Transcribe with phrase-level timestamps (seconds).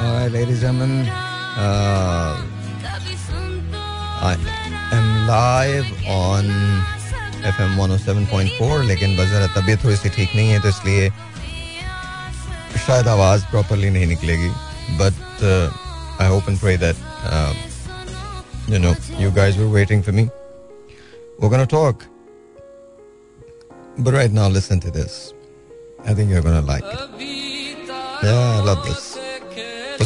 [0.00, 1.06] All right, ladies and gentlemen,
[1.60, 2.40] uh,
[4.22, 4.36] I
[4.96, 6.46] am live on
[7.50, 11.10] FM 107.4 लेकिन बजरा तबीयत थोड़ी सी ठीक नहीं है तो इसलिए
[12.86, 14.48] शायद आवाज़ प्रॉपरली नहीं निकलेगी
[15.02, 15.44] but
[16.20, 16.96] I hope and pray that
[18.72, 20.24] you know you guys were waiting for me
[21.38, 22.04] we're gonna talk
[23.98, 25.16] but right now listen to this
[26.10, 27.24] i think you're gonna like it
[28.28, 29.19] yeah i love this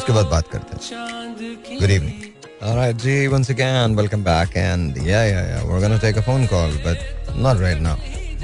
[0.04, 2.32] उसके बाद बात करते हैं good evening
[2.66, 4.54] All right, G, once again, welcome back.
[4.60, 7.02] And yeah, yeah, yeah, we're to take a phone call, but
[7.46, 7.92] not right now.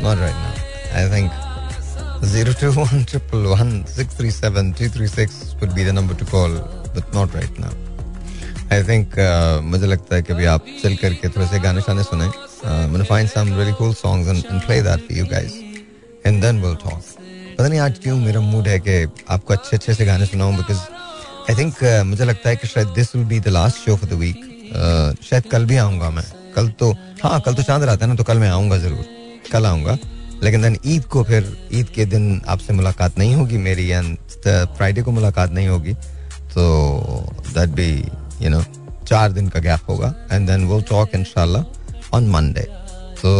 [0.06, 0.50] Not right now.
[1.00, 1.38] I think
[2.32, 6.58] 021 637 236 would be the number to call,
[6.98, 7.72] but not right now.
[8.70, 12.04] I think uh, मुझे लगता है कि अभी आप चल करके थोड़े से गाने शाने
[12.12, 12.30] सुने
[12.74, 15.58] I'm gonna find some really cool songs and, and play that for you guys
[16.24, 17.02] and then we'll talk
[17.58, 19.02] पता नहीं आज क्यों मेरा मूड है कि
[19.36, 20.99] आपको अच्छे अच्छे से गाने सुनाऊं बिकॉज़
[21.50, 24.14] आई थिंक मुझे लगता है कि शायद this will be the last show for the
[24.18, 26.22] week शायद कल भी आऊँगा मैं।
[26.54, 26.90] कल तो
[27.22, 29.04] हाँ कल तो चाँद रहता है ना तो कल मैं आऊँगा ज़रूर।
[29.52, 29.96] कल आऊँगा।
[30.42, 35.02] लेकिन देन ईद को फिर, ईद के दिन आपसे मुलाकात नहीं होगी मेरी एंड फ्राइडे
[35.02, 35.94] को मुलाकात नहीं होगी।
[36.54, 36.62] तो
[37.48, 37.90] दैट बी
[38.42, 38.62] यू नो
[39.08, 42.66] चार दिन का गैप होगा। एंड देन विल टॉक इंशाल्लाह ऑन मंडे
[43.22, 43.30] तो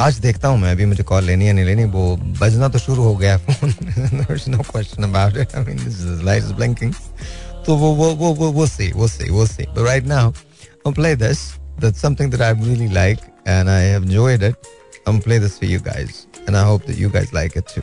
[0.00, 3.02] आज देखता हूँ मैं, अभी मुझे कॉल लेनी है, नहीं लेनी, वो बजना तो शुरू
[3.02, 3.74] हो गया phone
[4.48, 5.78] no question about it I mean
[6.24, 6.92] light is blinking
[7.66, 10.32] तो वो वो वो वो वो सी वो सी वो सी but right now
[10.86, 11.40] I'll play this.
[11.82, 14.68] That's something that I really like, and I have enjoyed it.
[15.04, 17.82] I'm play this for you guys, and I hope that you guys like it too.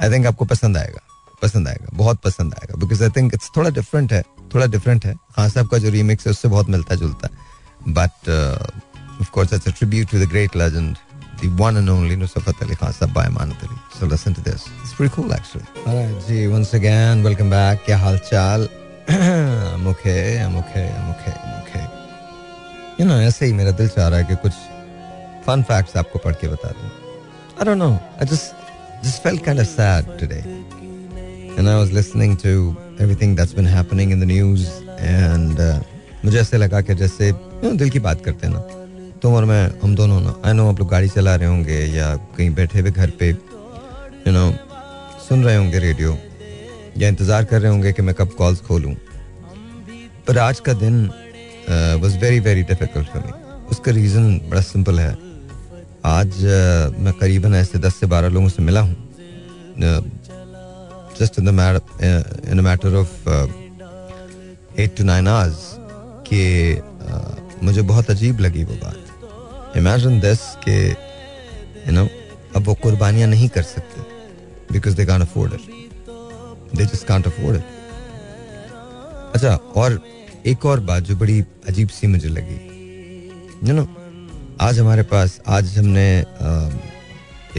[0.00, 1.02] I think आपको पसंद आएगा
[1.42, 4.22] पसंद आएगा, बहुत पसंद आएगा because I think it's थोड़ा different है,
[4.54, 8.30] थोड़ा डिफरेंट है खान साहब का जो रीमिक्स है, उससे बहुत मिलता जुलता है but
[9.21, 10.95] Of course it's a tribute to the great legend
[11.41, 13.77] the one and only Nusafat Ali Khan Sab by Amanat Ali.
[13.93, 14.61] So listen to this.
[14.81, 15.65] It's pretty cool actually.
[15.85, 17.81] Alright, ji once again welcome back.
[17.85, 18.67] क्या हाल चाल?
[19.13, 21.81] I'm okay, I'm okay, I'm okay, I'm okay.
[22.99, 24.53] You know ऐसे ही मेरा दिल चाह रहा है कि कुछ
[25.47, 26.91] fun facts आपको पढ़ के बता दूं.
[27.59, 27.93] I don't know.
[28.21, 28.53] I just
[29.07, 30.43] just felt kind of sad today.
[31.57, 32.53] And I was listening to
[32.99, 35.73] everything that's been happening in the news and uh,
[36.25, 38.76] मुझे ऐसे लगा कि जैसे you know, दिल की बात करते हैं ना
[39.22, 42.14] तुम और मैं हम दोनों ना आई नो आप लोग गाड़ी चला रहे होंगे या
[42.36, 44.50] कहीं बैठे हुए घर पे यू नो
[45.28, 46.16] सुन रहे होंगे रेडियो
[46.98, 48.94] या इंतज़ार कर रहे होंगे कि मैं कब कॉल्स खोलूं।
[50.26, 51.06] पर आज का दिन
[52.02, 53.32] was very very difficult for me
[53.70, 55.10] उसका रीज़न बड़ा सिंपल है।
[56.06, 58.96] आज uh, मैं करीबन ऐसे दस से बारह लोगों से मिला हूँ।
[61.18, 61.48] Just in
[62.50, 63.28] in matter of
[64.80, 65.60] eight to nine hours
[66.30, 66.40] कि
[66.76, 69.06] uh, मुझे बहुत अजीब लगी वो बात।
[69.76, 72.08] इमेजिन दिस के यू नो
[72.56, 74.00] अब वो कुर्बानियाँ नहीं कर सकते
[74.72, 75.60] because they can't afford it
[76.76, 77.64] they just can't afford it
[79.34, 80.00] अच्छा और
[80.46, 82.58] एक और बात जो बड़ी अजीब सी मुझे लगी।
[83.64, 83.86] यू नो
[84.60, 86.08] आज हमारे पास, आज हमने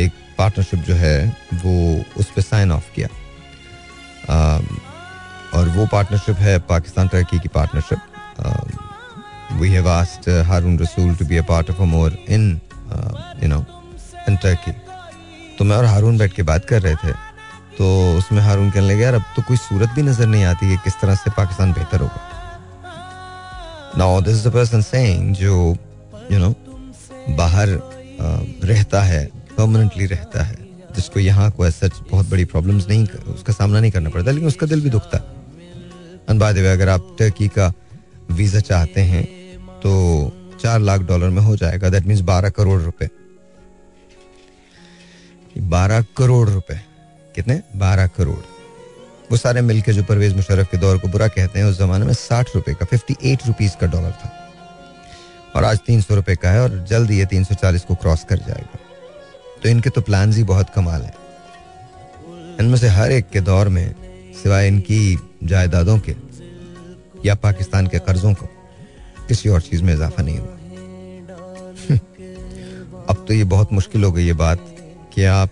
[0.03, 3.07] एक पार्टनरशिप जो है, वो उस पर साइन ऑफ़ किया।
[5.55, 7.99] और वो पार्टनरशिप है पाकिस्तान टर्की की partnership
[9.59, 12.61] we have asked uh, Harun Rasool to be a part of a more in
[12.91, 13.65] uh, you know
[14.27, 14.73] in Turkey.
[15.57, 17.11] तो मैं और हारून बैठ के बात कर रहे थे।
[17.77, 17.85] तो
[18.17, 20.93] उसमें हारून कहने लगे यार अब तो कोई सूरत भी नज़र नहीं आती है किस
[21.01, 22.21] तरह से पाकिस्तान बेहतर होगा.
[23.97, 25.53] Now this is the person saying जो
[26.31, 26.49] यू नो
[27.37, 29.25] बाहर uh, रहता है
[29.57, 30.57] परमानेंटली रहता है
[30.95, 34.67] जिसको यहाँ को सच बहुत बड़ी प्रॉब्लम्स नहीं उसका सामना नहीं करना पड़ता लेकिन उसका
[34.67, 35.17] दिल भी दुखता।
[36.31, 37.71] बाय द वे अगर आप टर्की का
[38.31, 39.27] वीज़ा चाहते हैं
[39.83, 40.31] तो
[40.61, 43.09] चार लाख डॉलर में हो जाएगा। दैट मीन्स बारह करोड़ रुपए।
[45.57, 46.81] बारह करोड़ रुपए।
[47.35, 47.61] कितने?
[47.75, 48.39] बारह करोड़।
[49.31, 52.13] वो सारे मिलके जो परवेज मुशर्रफ के दौर को बुरा कहते हैं, उस जमाने में
[52.13, 54.53] साठ रुपए का फिफ्टी एट रुपीज़ का डॉलर था।
[55.55, 58.23] और आज तीन सौ रुपए का है और जल्द ये तीन सौ चालीस को क्रॉस
[58.23, 58.79] कर जाएगा।
[59.63, 61.13] तो इनके तो प्लान ही बहुत कमाल है।
[62.59, 63.95] इनमें से हर एक के दौर में,
[64.43, 66.15] सिवाय इनकी जायदादों के
[67.25, 68.45] या पाकिस्तान के कर्जों को
[69.29, 70.55] किसी और चीज़ में इजाफा नहीं हुआ।
[73.09, 74.65] अब तो ये बहुत मुश्किल हो गई ये बात
[75.13, 75.49] कि आप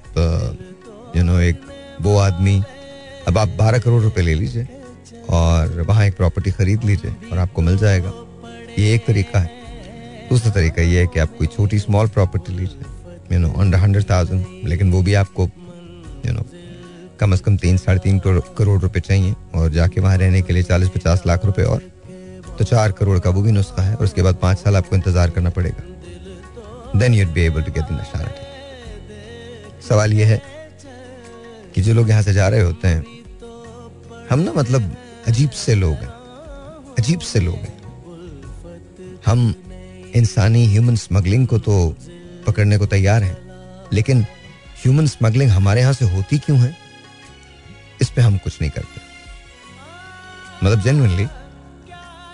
[1.18, 1.62] यू नो एक
[2.02, 2.62] वो आदमी,
[3.28, 4.68] अब आप बारह करोड़ रुपए ले लीजिए
[5.30, 8.12] और वहाँ एक प्रॉपर्टी खरीद लीजिए और आपको मिल जाएगा।
[8.80, 9.56] ये एक तरीका है।
[10.30, 14.10] दूसरा तरीका ये है कि आप कोई छोटी स्मॉल प्रॉपर्टी लीजिए you know under hundred
[14.10, 15.50] thousand लेकिन वो भी आपको
[16.26, 16.46] यू नो
[17.20, 18.20] कम से कम तीन, साढ़े तीन
[18.58, 21.82] करोड़ रुपए चाहिए और जाके वहाँ रहने के लिए चालीस पचास लाख रुपए और
[22.58, 25.30] तो चार करोड़ का वो भी नुस्खा है और उसके बाद पाँच साल आपको इंतज़ार
[25.30, 28.46] करना पड़ेगा। Then you'd be able to get nationality
[29.88, 30.42] सवाल ये है
[31.76, 33.06] कि जो लोग यहाँ से जा रहे होते हैं,
[34.30, 34.96] हम ना मतलब
[35.28, 36.12] अजीब से लोग हैं,
[36.98, 37.76] अजीब से लोग हैं।
[39.26, 39.54] हम
[40.16, 41.96] इंसानी ह्यूमन स्मगलिंग को तो
[42.48, 43.38] पकड़ने को तैयार हैं,
[43.94, 44.26] लेकिन
[44.78, 46.76] ह्यूमन स्मगलिंग हमारे यहाँ से होती क्यों है?
[48.02, 49.02] इस पे हम कुछ नहीं करते।
[50.64, 51.28] मतलब जेनुअनली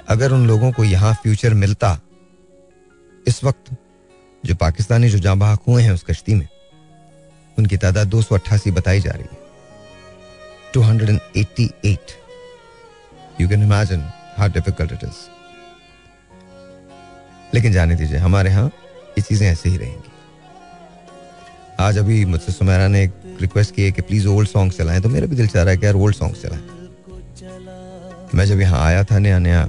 [0.10, 1.98] अगर उन लोगों को यहाँ फ्यूचर मिलता,
[3.26, 3.72] इस वक्त
[4.44, 6.48] जो पाकिस्तानी जो जहाँ बहाक हुए हैं उस कश्ती में,
[7.58, 9.38] उनकी तादाद दो सौ अट्ठासी बताई जा रही है।
[10.74, 12.12] Two hundred and eighty eight
[13.42, 14.04] you can imagine
[14.38, 15.22] how difficult it is
[17.54, 20.12] लेकिन जाने दीजिए, हमारे यहाँ ये चीज़ें ऐसे ही रहेंगी।
[21.80, 25.10] आज अभी मुझसे सुमेरा ने एक रिक्वेस्ट की है कि प्लीज़ ओल्ड सॉन्ग चलाएँ तो
[25.10, 26.62] मेरा भी दिल चाह रहा है कि यार ओल्ड सॉन्ग चलाएँ।
[28.36, 29.64] मैं जब यहाँ आया था नया नया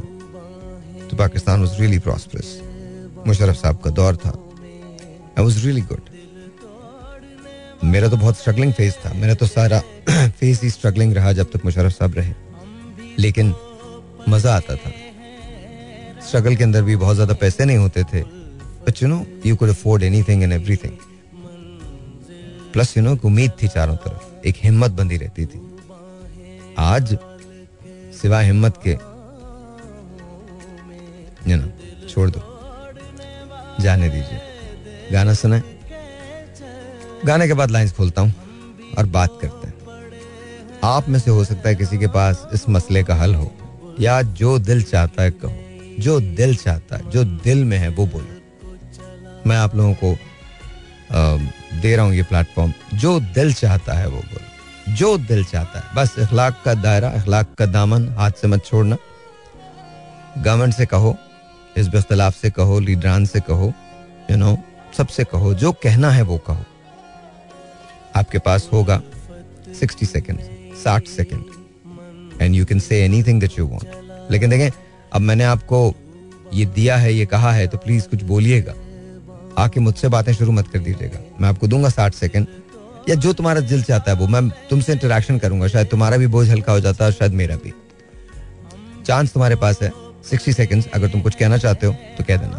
[1.14, 2.48] तो Pakistan was really prosperous
[3.26, 4.30] Musharraf साहब का दौर था
[5.38, 6.08] आई वॉज़ रियली गुड
[7.84, 9.78] मेरा तो बहुत स्ट्रगलिंग फ़ेज़ था। मेरा तो सारा
[10.38, 12.32] फेस ही स्ट्रगलिंग रहा जब तक मुशरफ साहब रहे।
[13.18, 13.54] लेकिन
[14.28, 14.90] मज़ा आता था।
[16.26, 18.22] स्ट्रगल के अंदर भी बहुत ज़्यादा पैसे नहीं होते थे।
[18.86, 20.96] But you know you could afford anything and everything
[22.72, 25.60] plus you know उम्मीद थी चारों तरफ़। एक हिम्मत बंदी रहती थी।
[26.78, 27.16] आज,
[28.22, 28.96] सिवाय हिम्मत के
[31.46, 32.40] यू नो छोड़ दो।
[33.80, 34.40] जाने दीजिए।
[35.12, 35.62] गाना सुने
[37.26, 38.34] गाने के बाद लाइंस खोलता हूँ
[38.98, 39.74] और बात करते हैं।
[40.84, 43.50] आप में से हो सकता है किसी के पास इस मसले का हल हो,
[44.00, 45.60] या जो दिल चाहता है कहो।
[45.98, 50.16] जो दिल चाहता है, जो दिल में है, वो बोलो। मैं आप लोगों को
[51.80, 55.94] दे रहा हूँ ये प्लेटफॉर्म जो दिल चाहता है, वो बोलो। जो दिल चाहता है।
[55.94, 58.96] बस इखलाक का दायरा, इखलाक का दामन, हाथ से मत छोड़ना।
[60.38, 61.16] गवर्नमेंट से कहो
[61.76, 63.72] इस इख्तलाफ से कहो, लीडरान से कहो
[64.30, 64.56] यू नो
[64.96, 66.64] सबसे कहो, जो कहना है वो कहो।
[68.16, 69.00] आपके पास होगा
[69.80, 70.38] सिक्सटी सेकेंड
[70.84, 74.70] साठ second and you can say anything that you want लेकिन देखें,
[75.12, 75.94] अब मैंने आपको
[76.52, 78.74] ये दिया है, ये कहा है तो प्लीज़ कुछ बोलिएगा।
[79.58, 82.46] आके मुझसे बातें शुरू मत कर दीजिएगा। मैं आपको दूँगा साठ सेकेंड
[83.08, 86.48] या जो तुम्हारा दिल चाहता है वो, मैं तुमसे इंटरेक्शन करूँगा, शायद तुम्हारा भी बोझ
[86.50, 87.72] हल्का हो जाता है शायद मेरा भी।
[89.06, 89.90] चांस तुम्हारे पास है।
[90.30, 92.58] सिक्सटी सेकेंड्स अगर तुम कुछ कहना चाहते हो तो कह देना।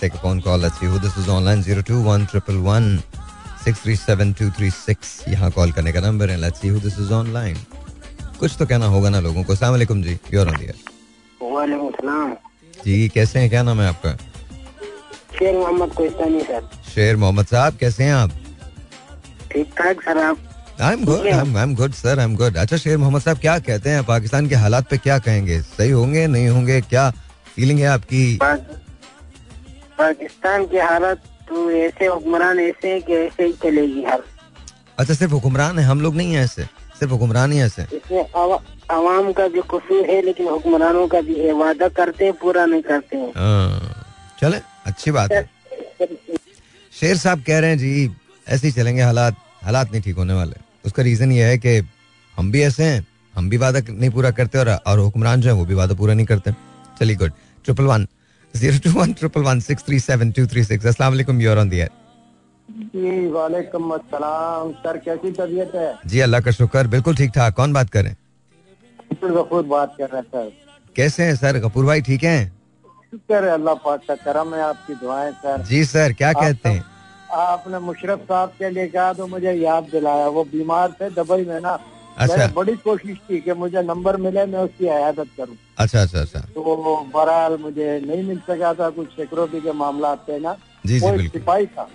[0.00, 3.00] Take a phone call let's see who this is online 021
[3.64, 6.36] 637 यहाँ कॉल करने का नंबर है.
[6.40, 7.56] Let's see who this is online
[8.40, 10.74] कुछ तो कहना होगा ना लोगों को। अस्सलाम वालेकुम जी यू आर ऑन द
[11.40, 12.34] वालेकुम सलाम।
[12.84, 13.48] जी कैसे हैं?
[13.50, 14.12] क्या नाम है आपका?
[15.38, 18.30] शेर मोहम्मद कोस्तानी सर। शेर मोहम्मद साहब कैसे हैं आप?
[19.52, 20.38] ठीक ठाक सर आप?
[20.80, 23.58] I am good I am good sir I am good अच्छा शेर मोहम्मद साहब क्या
[23.58, 24.02] कहते हैं?
[24.04, 25.60] पाकिस्तान के हालात पे क्या कहेंगे?
[25.60, 26.80] सही होंगे नहीं होंगे?
[26.80, 27.10] क्या
[27.54, 28.38] फीलिंग है आपकी?
[29.98, 34.22] पाकिस्तान के हालात तो ऐसे हुक्मरान ऐसे हैं कि ऐसे ही चलेगी हर।
[34.98, 36.64] अच्छा सिर्फ़ हुक्मरान है हम लोग नहीं है ऐसे।
[36.98, 38.24] सिर्फ़ हुक्मरान ही ऐसे। इसमें
[38.90, 42.82] आवाम का भी कसूर है लेकिन हुक्मरानों का भी है। वादा करते हैं पूरा नहीं
[42.82, 44.04] करते हैं। हाँ,
[44.40, 45.48] चले अच्छी बात है।
[46.92, 48.10] शेर साहब कह रहे हैं जी
[48.48, 51.76] ऐसे ही चलेंगे हालात। हालात नहीं ठीक होने वाले। उसका रीजन ये है कि
[52.34, 55.54] हम भी ऐसे हैं हम भी वादा नहीं पूरा करते और और हुक्मरान जो है
[55.56, 56.52] वो भी वादा पूरा नहीं करते।
[57.00, 57.32] चलिए good
[57.64, 58.06] triple one
[58.54, 61.68] zero two one triple one six three seven two three six अस्सलाम वालेकुम यूर ऑन
[61.68, 61.82] दी
[62.94, 65.94] जी वालेकुम अस्सलाम। सर कैसी तबीयत है?
[66.06, 68.14] जी अल्लाह का शुक्र बिल्कुल ठीक ठाक। कौन बात करें
[69.24, 70.52] गफूर बात कर रहे हैं सर।
[70.96, 71.58] कैसे हैं सर?
[71.60, 72.52] गफूर भाई ठीक हैं?
[73.12, 76.84] शुक्र है अल्लाह पाक का करम है आपकी दुआएँ सर। जी सर क्या कहते हैं?
[77.32, 81.60] आपने मुशरफ साहब के लिए कहा तो मुझे याद दिलाया। वो बीमार थे दुबई में
[81.60, 81.78] ना।
[82.18, 86.20] अच्छा। मैंने बड़ी कोशिश की कि मुझे नंबर मिले मैं उसकी अयादत करूँ। अच्छा अच्छा
[86.20, 86.74] अच्छा। तो
[87.14, 90.56] बहरहाल मुझे नहीं मिल सका था कुछ सिक्योरिटी के मामला थे ना।
[90.86, 91.88] जी जी वो एक सिपाही था।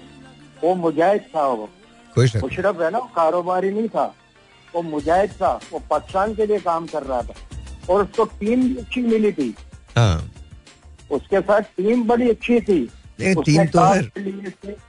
[0.63, 1.69] वो मुजाहिद था वो।
[2.17, 4.13] मुशरफ है ना कारोबारी नहीं था।
[4.75, 7.33] वो मुजाहिद था। वो पाकिस्तान के लिए काम कर रहा था।
[7.89, 9.55] और उसको टीम अच्छी मिली थी।
[9.97, 10.31] हाँ।
[11.11, 12.89] उसके साथ टीम बड़ी अच्छी थी।
[13.19, 14.09] टीम तो खैर।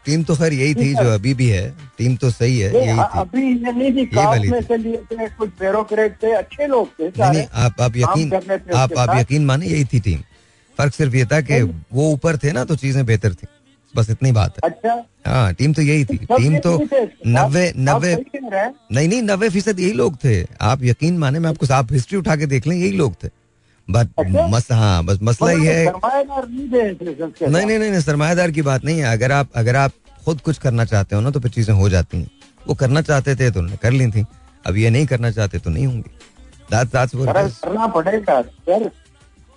[0.06, 3.18] टीम तो खैर यही थी जो अभी भी है। टीम तो सही है यही थी।
[3.20, 7.08] अभी ये नहीं थी वाली थी। से लिए थे कुछ ब्यूरोक्रेट थे अच्छे लोग थे
[7.20, 8.32] नहीं आप आप यकीन
[8.74, 10.20] आप आप यकीन माने यही थी टीम।
[10.78, 11.60] फ़र्क सिर्फ़ ये था कि
[11.92, 13.46] वो ऊपर थे ना तो चीज़ें बेहतर थी।
[13.94, 16.76] बस इतनी बात है। अच्छा। हाँ टीम तो यही थी। टीम तो
[17.26, 18.14] नब्बे नब्बे।
[18.92, 22.36] नहीं नहीं नब्बे फ़ीसद यही लोग थे। आप यकीन माने मैं आपको आप हिस्ट्री उठा
[22.36, 23.28] के देख लें यही लोग थे।
[23.90, 24.46] बट अच्छा?
[24.46, 25.92] मस हाँ बस मसला ही। है
[27.48, 29.90] नहीं नहीं नहीं नहीं, की बात नहीं है। अगर आप अगर आप
[30.24, 32.30] खुद कुछ करना चाहते हो ना तो फिर चीज़ें हो जाती हैं।
[32.68, 34.26] वो करना चाहते थे तो उन्होंने कर ली थी।
[34.66, 36.10] अब ये नहीं करना चाहते तो नहीं होंगी.
[37.48, 38.90] करना पड़ेगा सर।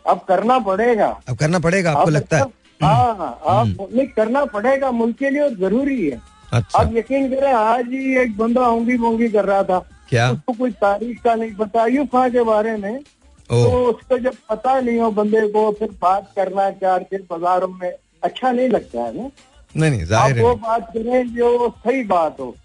[0.08, 4.92] अब करना पड़ेगा। अब करना पड़ेगा आपको लगता है। मतलब- हाँ आप नहीं करना पड़ेगा
[4.92, 6.22] मुल्क के लिए और ज़रूरी है।
[6.54, 10.32] अच्छा। आप यकीन करें आज ही एक बंदा होंगी मोंगी कर रहा था। क्या?
[10.32, 13.00] उसको कोई तारीख का नहीं पता। यूफा के बारे में
[13.50, 17.92] तो उसको जब पता नहीं हो बंदे को फिर बात करना चार फिर बाजारों में
[18.24, 19.30] अच्छा नहीं लगता है ना?
[19.75, 22.56] नहीं नहीं आप ज़ाहिर वो बात करें जो सही बात हो।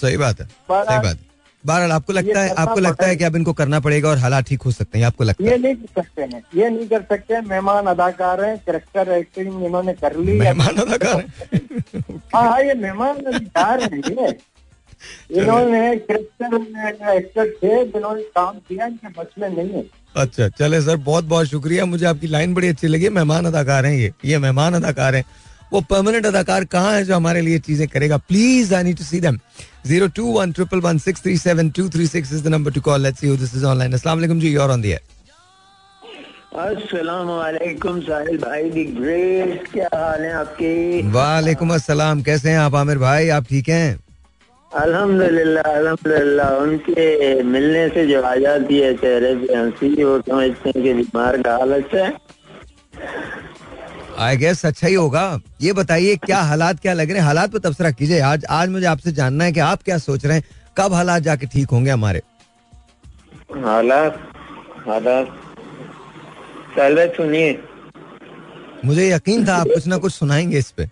[0.00, 1.32] सही बात है सही बात है।
[1.64, 4.62] बहरहाल आपको लगता है आपको लगता है कि अब इनको करना पड़ेगा और हालात ठीक
[4.62, 5.50] हो सकते हैं आपको लगता है?
[5.50, 9.92] ये नहीं कर सकते हैं ये नहीं कर सकते मेहमान अदाकार हैं करेक्टर एक्टिंग इन्होंने
[10.02, 14.32] कर ली मेहमान अदाकार हैं। हाँ हाँ ये मेहमान अदाकार हैं
[15.38, 19.84] इन्होंने एक्टर थे जिन्होंने काम किया इनके बस में नहीं है।
[20.16, 23.94] अच्छा चले सर बहुत बहुत शुक्रिया। मुझे आपकी लाइन बड़ी अच्छी लगी। मेहमान अदाकार हैं
[23.94, 25.24] ये। ये मेहमान अदाकार हैं।
[25.72, 28.16] वो परमानेंट अदाकार कहाँ है जो हमारे लिए चीज़ें करेगा?
[28.18, 29.38] Please I need to see them
[29.86, 32.80] zero two one triple one six three seven two three six is the number to
[32.80, 35.00] call let's see who this is online अस्सलाम वालेकुम जी योर ऑन द एयर
[36.62, 41.02] अस्सलाम वालेकुम साहिल भाई the great क्या हाल है आपके?
[41.10, 43.28] वालेकुम अस्सलाम। कैसे हैं आप आमिर भाई?
[43.28, 43.98] आप ठीक हैं?
[44.74, 50.82] अल्हम्दुलिल्लाह अल्हम्दुलिल्लाह। उनके मिलने से जो आ जाती है चेहरे पे हँसी वो समझते हैं
[50.82, 52.12] कि बीमार का हालत है।
[54.18, 57.24] आई गेस अच्छा ही होगा। ये बताइए क्या हालात क्या लग रहे हैं?
[57.26, 60.36] हालात पर तबसरा कीजिए। आज आज मुझे आपसे जानना है कि आप क्या सोच रहे
[60.36, 60.44] हैं?
[60.76, 62.22] कब हालात जाके ठीक होंगे हमारे?
[63.64, 64.18] हालात
[64.86, 65.26] हालात।
[66.76, 67.58] भाई सुनिए।
[68.84, 70.88] मुझे यकीन था आप कुछ ना कुछ सुनाएँगे इस पे।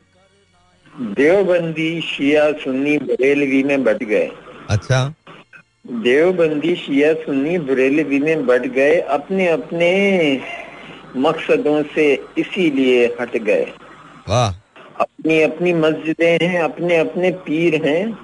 [1.01, 4.31] देवबंदी शिया सुन्नी बरेलवी में बट गए।
[4.71, 5.15] अच्छा।
[5.87, 10.41] देवबंदी शिया सुन्नी बरेलवी में बट गए अपने अपने
[11.17, 13.67] मकसदों से इसीलिए हट गए।
[14.29, 14.53] वाह।
[15.01, 18.19] अपनी अपनी मस्जिदें हैं अपने अपने पीर हैं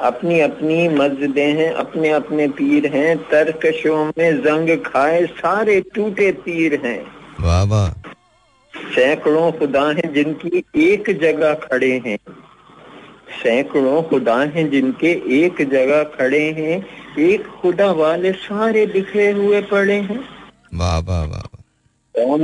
[0.00, 6.80] अपनी अपनी मस्जिदें हैं अपने अपने पीर हैं तरकशों में जंग खाए सारे टूटे पीर
[6.84, 7.06] हैं।
[7.40, 8.05] वाह वाह।
[8.94, 12.18] सैकड़ों खुदा हैं जिनकी एक जगह खड़े हैं।
[13.42, 15.10] सैकड़ों खुदा हैं जिनके
[15.44, 16.86] एक जगह खड़े हैं।
[17.18, 20.24] एक खुदा वाले सारे बिखरे हुए पड़े हैं।
[20.74, 21.42] वाह वाह वाह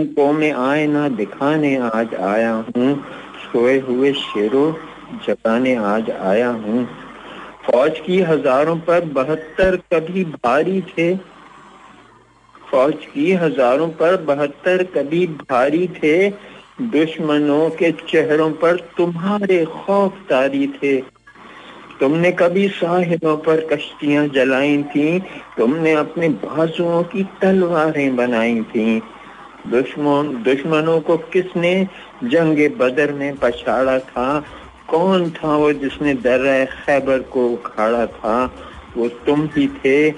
[0.05, 3.05] को में आए ना दिखाने आज आया हूँ।
[3.43, 4.73] सोए हुए शेरों
[5.27, 6.89] जगाने आज आया हूँ।
[7.67, 11.15] फौज की हज़ारों पर बहत्तर कभी भारी थे।
[12.73, 16.31] फौज की हज़ारों पर बहत्तर कभी भारी थे।
[16.83, 21.01] दुश्मनों के चेहरों पर तुम्हारे खौफ तारी थे।
[22.01, 25.19] तुमने कभी साहिलों पर कश्तियाँ जलाई थी।
[25.59, 29.03] तुमने अपने बाजुओं की तलवारें बनाई थी।
[29.67, 31.89] दुश्मन, दुश्मनों को किसने
[32.25, 34.45] जंग बदर में पछाड़ा था?
[34.89, 38.55] कौन था वो जिसने दर्रा खैबर को उखाड़ा था?
[38.97, 40.11] वो तुम ही थे,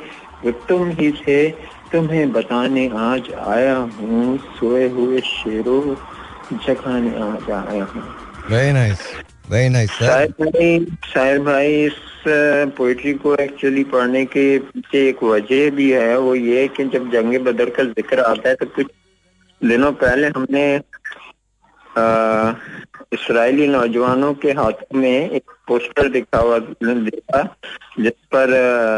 [0.45, 1.49] वो तुम ही थे।
[1.95, 5.83] तुम्हें बताने आज आया हूँ सोए हुए शेरों
[6.67, 8.03] जगाने आज आया हूँ।
[8.51, 9.03] वेरी नाइस
[9.51, 12.01] वेरी नाइस शायर भाई शायर भाई इस
[12.79, 17.39] पोइट्री को एक्चुअली पढ़ने के पीछे एक वजह भी है वो ये कि जब जंग
[17.47, 18.87] बदर का ज़िक्र आता है तो कुछ
[19.61, 20.67] दिनों पहले हमने
[23.15, 27.43] इसराइली नौजवानों के हाथों में एक पोस्टर दिखा हुआ देखा
[28.01, 28.51] जिस पर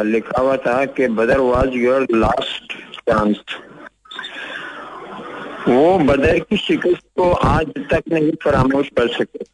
[0.07, 2.73] लिखा हुआ था कि Badr was your last
[3.09, 3.37] chance
[5.69, 9.45] वो बदर की शिकस्त को आज तक नहीं फरामोश कर सके।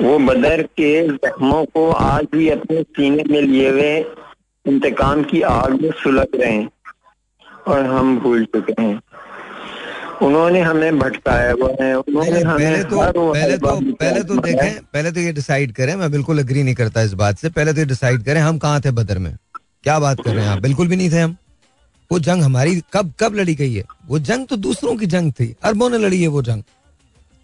[0.00, 3.92] वो बदर के जख्मों को आज भी अपने सीने में लिए हुए
[4.66, 6.70] इंतकाम की आग में सुलग रहे हैं
[7.68, 9.00] और हम भूल चुके हैं।
[10.22, 15.12] उन्होंने हमें भटकाया हुआ है। उन्होंने पहले हमें तो पहले तो पहले तो देखें पहले
[15.12, 17.86] तो ये डिसाइड करें मैं बिल्कुल अग्री नहीं करता इस बात से। पहले तो ये
[17.86, 19.34] डिसाइड करें हम कहाँ थे बदर में?
[19.84, 20.62] क्या बात कर रहे हैं आप?
[20.62, 21.36] बिल्कुल भी नहीं थे हम।
[22.10, 23.84] वो जंग हमारी कब कब लड़ी गई है?
[24.06, 26.62] वो जंग तो दूसरों की जंग थी। अरबों ने लड़ी है वो जंग।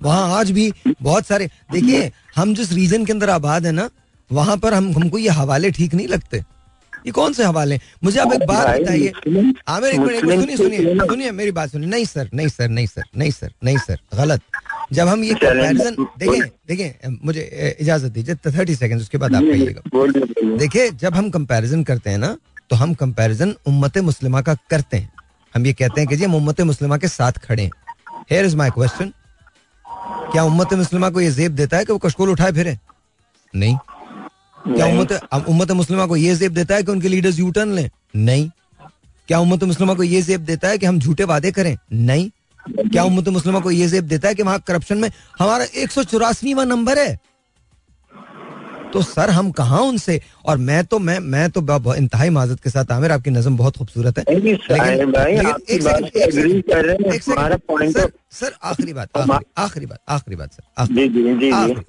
[0.00, 3.88] वहाँ आज भी बहुत सारे देखिए हम जिस रीजन के अंदर आबाद है ना
[4.30, 6.38] वहाँ पर हम हमको ये हवाले ठीक नहीं लगते।
[7.06, 9.12] ये कौन से हवाले मुझे आप एक बात बताइए।
[9.68, 13.04] आमिर एक मिनट सुनिए सुनिए सुनिए मेरी बात सुनिए। नहीं सर नहीं सर नहीं सर
[13.16, 14.40] नहीं सर नहीं सर गलत।
[14.92, 19.42] जब हम ये कंपैरिजन बोलिए। देखें देखें मुझे इजाज़त दीजिए थर्टी सेकंड उसके बाद आप
[19.42, 22.36] कहिएगा। देखिए जब हम कंपैरिजन करते हैं ना
[22.70, 25.12] तो हम कंपैरिजन उम्मत मुस्लिमा का करते हैं।
[25.54, 27.70] हम ये कहते हैं कि जी हम उम्मत मुस्लिमा के साथ खड़े हैं।
[28.30, 29.12] हेयर इज़ माई क्वेश्चन
[30.32, 32.78] क्या उम्मत मुस्लिमा को ये जेब देता है कि वो कशकोल उठाए फिरे?
[33.54, 33.76] नहीं।
[34.58, 35.12] क्या उम्मत
[35.48, 37.90] उम्मत मुस्लिमा को ये जेब देता है कि उनके लीडर्स यू टर्न लें?
[38.16, 38.50] नहीं।
[39.28, 41.76] क्या उम्मत मुस्लिमा को ये जेब देता है कि हम झूठे वादे करें?
[41.92, 42.30] नहीं।
[42.68, 46.02] क्या उम्मत मुस्लिमा को ये जेब देता है कि वहाँ करप्शन में हमारा एक सौ
[46.04, 47.18] चौरासीवा नंबर है?
[48.92, 50.20] तो सर हम कहा उनसे?
[50.46, 54.18] और मैं तो मैं मैं तो इंतहाई माजत के साथ आमिर आपकी नजम बहुत खूबसूरत
[54.18, 54.24] है।
[58.30, 59.08] सर, आखिरी बात
[59.58, 60.62] आखिरी बात आखिरी बात सर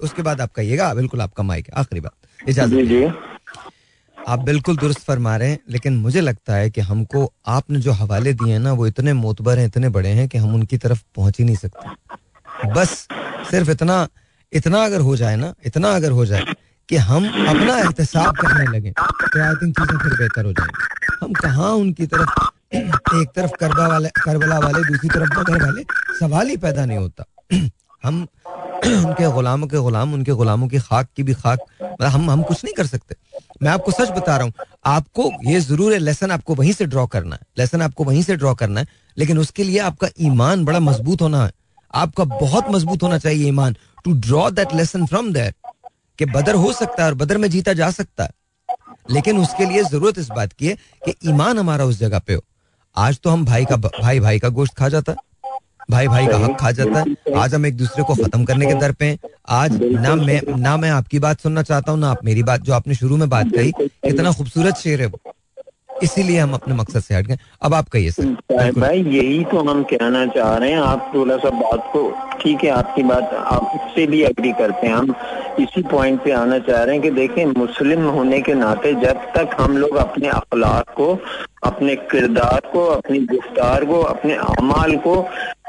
[0.00, 2.72] उसके बाद आप कहिएगा बिल्कुल आपका माइक है आखिरी बात इजाज़त
[4.28, 8.32] आप बिल्कुल दुरुस्त फरमा रहे हैं लेकिन मुझे लगता है कि हमको आपने जो हवाले
[8.32, 11.38] दिए हैं ना वो इतने मोतबर हैं इतने बड़े हैं कि हम उनकी तरफ़ पहुँच
[11.38, 11.88] ही नहीं सकते।
[12.74, 12.88] बस
[13.50, 14.08] सिर्फ़ इतना
[14.52, 16.44] इतना अगर हो जाए ना इतना अगर हो जाए
[16.92, 21.32] कि हम अपना एहतसाब करने लगे तो आई थिंक चीज़ें फिर बेहतर हो जाएँगी। हम
[21.32, 22.30] कहा उनकी तरफ़,
[22.74, 25.82] एक तरफ़ करबा वाले, करबला वाले, दूसरी तरफ़ बदर वाले,
[26.18, 27.24] सवाल ही पैदा नहीं होता।
[28.04, 28.20] हम
[28.84, 32.64] उनके गुलामों के गुलाम, उनके गुलामों की खाक की भी खाक मतलब हम हम कुछ
[32.64, 33.16] नहीं कर सकते।
[33.62, 34.52] मैं आपको सच बता रहा हूँ,
[34.86, 38.36] आपको ये ज़रूर है, लेसन आपको वहीं से ड्रॉ करना है, लेसन आपको वहीं से
[38.36, 41.52] ड्रॉ करना है, लेकिन उसके लिए आपका ईमान बड़ा मज़बूत होना है।
[41.94, 45.54] आपका बहुत मज़बूत होना चाहिए ईमान to draw that lesson from there
[46.18, 48.30] कि बदर हो सकता है और बदर में जीता जा सकता है।
[49.10, 52.42] लेकिन उसके लिए ज़रूरत इस बात की है कि ईमान हमारा उस जगह पे हो।
[52.96, 55.30] आज तो हम भाई का भाई भाई का गोश्त खा जाता है।
[55.90, 58.74] भाई भाई का हक खा जाता है। आज हम एक दूसरे को खत्म करने के
[58.74, 59.16] दर पे
[59.50, 62.72] आज ना मैं ना मैं आपकी बात सुनना चाहता हूँ ना आप मेरी बात जो
[62.72, 65.32] आपने शुरू में बात कही कितना खूबसूरत शेर है वो।
[66.02, 69.82] इसीलिए हम अपने मकसद से हट गए। अब आप कहिए सर। भाई यही तो हम
[69.84, 74.22] कहना चाह रहे हैं। आप थोड़ा सा बात को ठीक है आपकी बात आपसे भी
[74.22, 75.14] अग्री करते हैं। हम
[75.62, 79.56] इसी पॉइंट पे आना चाह रहे हैं कि देखें मुस्लिम होने के नाते जब तक
[79.60, 81.18] हम लोग अपने अखलाक को,
[81.64, 85.14] अपने किरदार को, अपनी गुफ्तार को, अपने अमाल को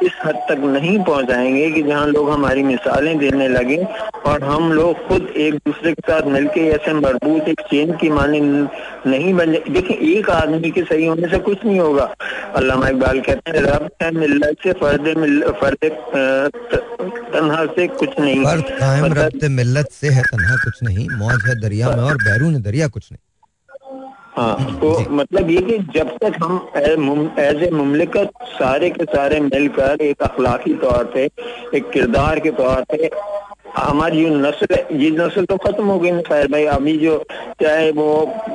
[0.05, 3.77] इस हद तक नहीं पहुंचाएँगे कि जहाँ लोग हमारी मिसालें देने लगे
[4.25, 8.39] और हम लोग खुद एक दूसरे के साथ मिलके ऐसे मज़बूत एक चेन की माने
[8.39, 12.03] नहीं बन जाए देखिए एक आदमी के सही होने से कुछ नहीं होगा।
[12.55, 15.05] अल्लाह इकबाल कहते हैं रब है मिल्लत से फर्द
[15.62, 15.83] फर्द
[17.33, 21.60] तनहा से कुछ नहीं। फर्द कायम रब मिल्लत से है तनहा कुछ नहीं मौज है
[21.62, 23.22] दरिया में और बैरून दरिया कुछ नहीं।
[24.37, 26.53] हाँ तो मतलब ये कि जब तक हम
[27.39, 31.25] एज ए मुमलिकत सारे के सारे मिलकर एक अखलाकी तौर पे
[31.77, 33.09] एक किरदार के तौर पे
[33.77, 37.17] हमारी जो नस्ल ये नस्ल तो खत्म हो गई ना खैर भाई अभी जो
[37.61, 38.09] चाहे वो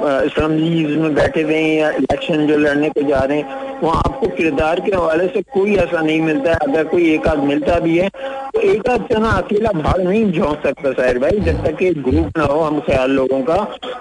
[0.08, 4.26] असम्बलीज में बैठे हुए हैं या इलेक्शन जो लड़ने को जा रहे हैं वहाँ आपको
[4.36, 7.96] किरदार के हवाले से कोई ऐसा नहीं मिलता है। अगर कोई एक आध मिलता भी
[7.98, 8.08] है
[8.54, 12.38] तो एक आध जना अकेला भाग नहीं झोंक सकता शायर भाई जब तक एक ग्रुप
[12.38, 13.56] ना हो हम ख्याल लोगों का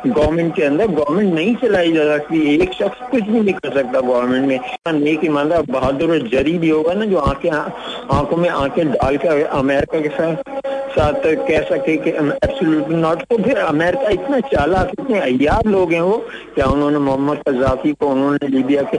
[0.07, 3.73] गवर्नमेंट के अंदर गवर्नमेंट नहीं चलाई जा सकती है एक शख्स कुछ भी नहीं कर
[3.73, 8.49] सकता गवर्नमेंट में। नेक ईमानदार बहादुर और जरी भी होगा ना जो आँखें, आँखों में
[8.49, 14.39] आँखें डालकर अमेरिका के साथ साथ कह सके कि एब्सोल्युटली नॉट तो फिर अमेरिका इतना
[14.51, 16.17] चालाक इतने अयार लोग हैं वो
[16.55, 18.97] क्या उन्होंने मोहम्मद कजाफी को उन्होंने लीबिया के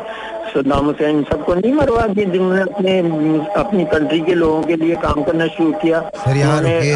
[0.48, 2.92] सद्दाम हुसैन सबको नहीं मरवा दिया जिन्होंने अपने
[3.62, 6.92] अपनी कंट्री के लोगों के लिए काम करना शुरू किया। सर यहाँ रुके,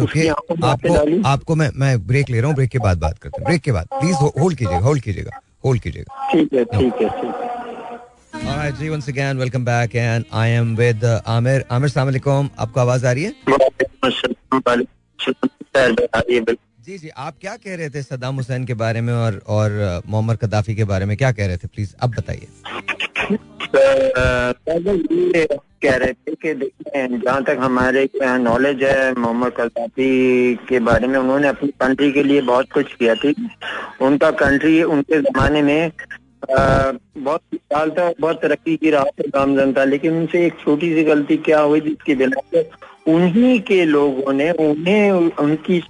[0.00, 3.46] रुके, आपको, आपको मैं मैं ब्रेक ले रहा हूँ ब्रेक के बाद बात करते हैं।
[3.48, 7.34] ब्रेक के बाद प्लीज़ होल्ड कीजिएगा होल्ड कीजिएगा होल्ड कीजिएगा। ठीक है ठीक है ठीक
[7.42, 7.56] है।
[8.48, 11.60] Alright, ji once again welcome back and I am with uh, Amir.
[11.76, 13.32] Amir, अस्सलाम आपको आवाज़ आ रही है?
[16.84, 20.36] जी जी। आप क्या कह रहे थे सद्दाम हुसैन के बारे में और और मोहम्मद
[20.36, 21.16] कदाफी के बारे में?
[21.16, 21.68] क्या कह रहे थे?
[21.68, 22.46] प्लीज़ अब बताइए।
[25.82, 31.18] कह रहे थे कि देखिए जहाँ तक हमारे नॉलेज है, मोहम्मद कदाफी के बारे में,
[31.18, 33.34] उन्होंने अपनी कंट्री के लिए बहुत कुछ किया थी।
[34.00, 35.92] उनका कंट्री उनके जमाने में
[36.50, 41.04] बहुत साल था बहुत तरक्की की राह पे गामजन था, लेकिन उनसे एक छोटी सी
[41.04, 42.62] गलती क्या हुई, जिसकी बिना
[43.08, 45.82] उन्हीं के लोगों ने उन्हें, उनकी,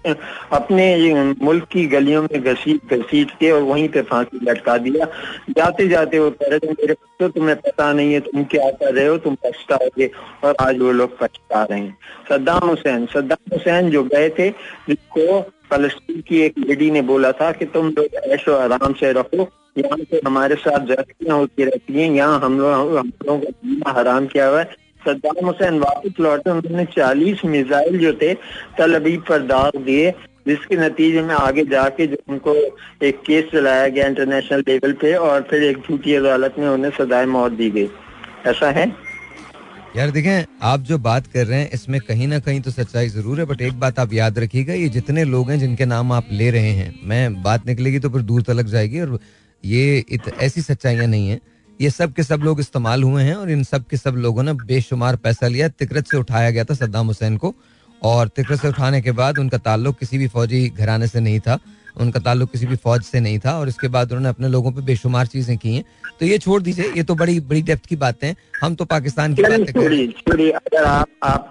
[0.53, 5.07] अपने मुल्क की गलियों में घसीट घसीट के और वहीं पे फांसी लटका दिया।
[5.51, 8.95] जाते जाते वो कह रहे थे, मेरे तो तुम्हें पता नहीं है तुम क्या कर
[8.95, 10.11] रहे हो, तुम पछताओगे
[10.45, 11.97] और आज वो लोग पछता रहे हैं।
[12.29, 14.49] सद्दाम हुसैन सद्दाम हुसैन जो गए थे
[14.89, 19.49] जिसको फलस्तीन की एक लेडी ने बोला था कि तुम लोग ऐशो आराम से रखो
[19.77, 24.27] यहाँ पे हमारे साथ जख्तियाँ होती रहती हैं, यहाँ हम लोग, हम लोगों का हराम
[24.27, 28.33] किया हुआ है। सद्दाम हुसैन वापस लौटे उन्होंने चालीस मिसाइल जो थे
[28.79, 30.11] तल अबीब पर दाग दिए
[30.49, 32.55] जिसके नतीजे में आगे जाके जो उनको
[33.07, 37.27] एक केस चलाया गया इंटरनेशनल लेवल पे और फिर एक झूठी अदालत में उन्हें सदाए
[37.27, 37.89] मौत दी गई।
[38.47, 38.87] ऐसा है?
[39.97, 43.39] यार देखें आप जो बात कर रहे हैं इसमें कहीं ना कहीं तो सच्चाई ज़रूर
[43.41, 46.51] है बट एक बात आप याद रखिएगा ये जितने लोग हैं जिनके नाम आप ले
[46.51, 49.19] रहे हैं मैं बात निकलेगी तो फिर दूर तलक जाएगी और
[49.65, 51.41] ये इत, ऐसी सच्चाइयाँ नहीं है।
[51.81, 54.53] ये सब के सब लोग इस्तेमाल हुए हैं और इन सब के सब लोगों ने
[54.53, 57.55] बेशुमार पैसा लिया। तिकरत से उठाया गया था सद्दाम हुसैन को
[58.03, 61.59] और तिकरत से उठाने के बाद उनका ताल्लुक किसी भी फौजी घराने से नहीं था।
[61.97, 64.83] उनका ताल्लुक किसी भी फौज से नहीं था और इसके बाद उन्होंने अपने लोगों पे
[64.83, 65.85] बेशुमार चीज़ें की हैं।
[66.21, 69.43] तो ये छोड़ दीजिए ये तो बड़ी बड़ी डेप्थ की बातें हम तो पाकिस्तान की
[69.43, 70.51] बातें कर रहे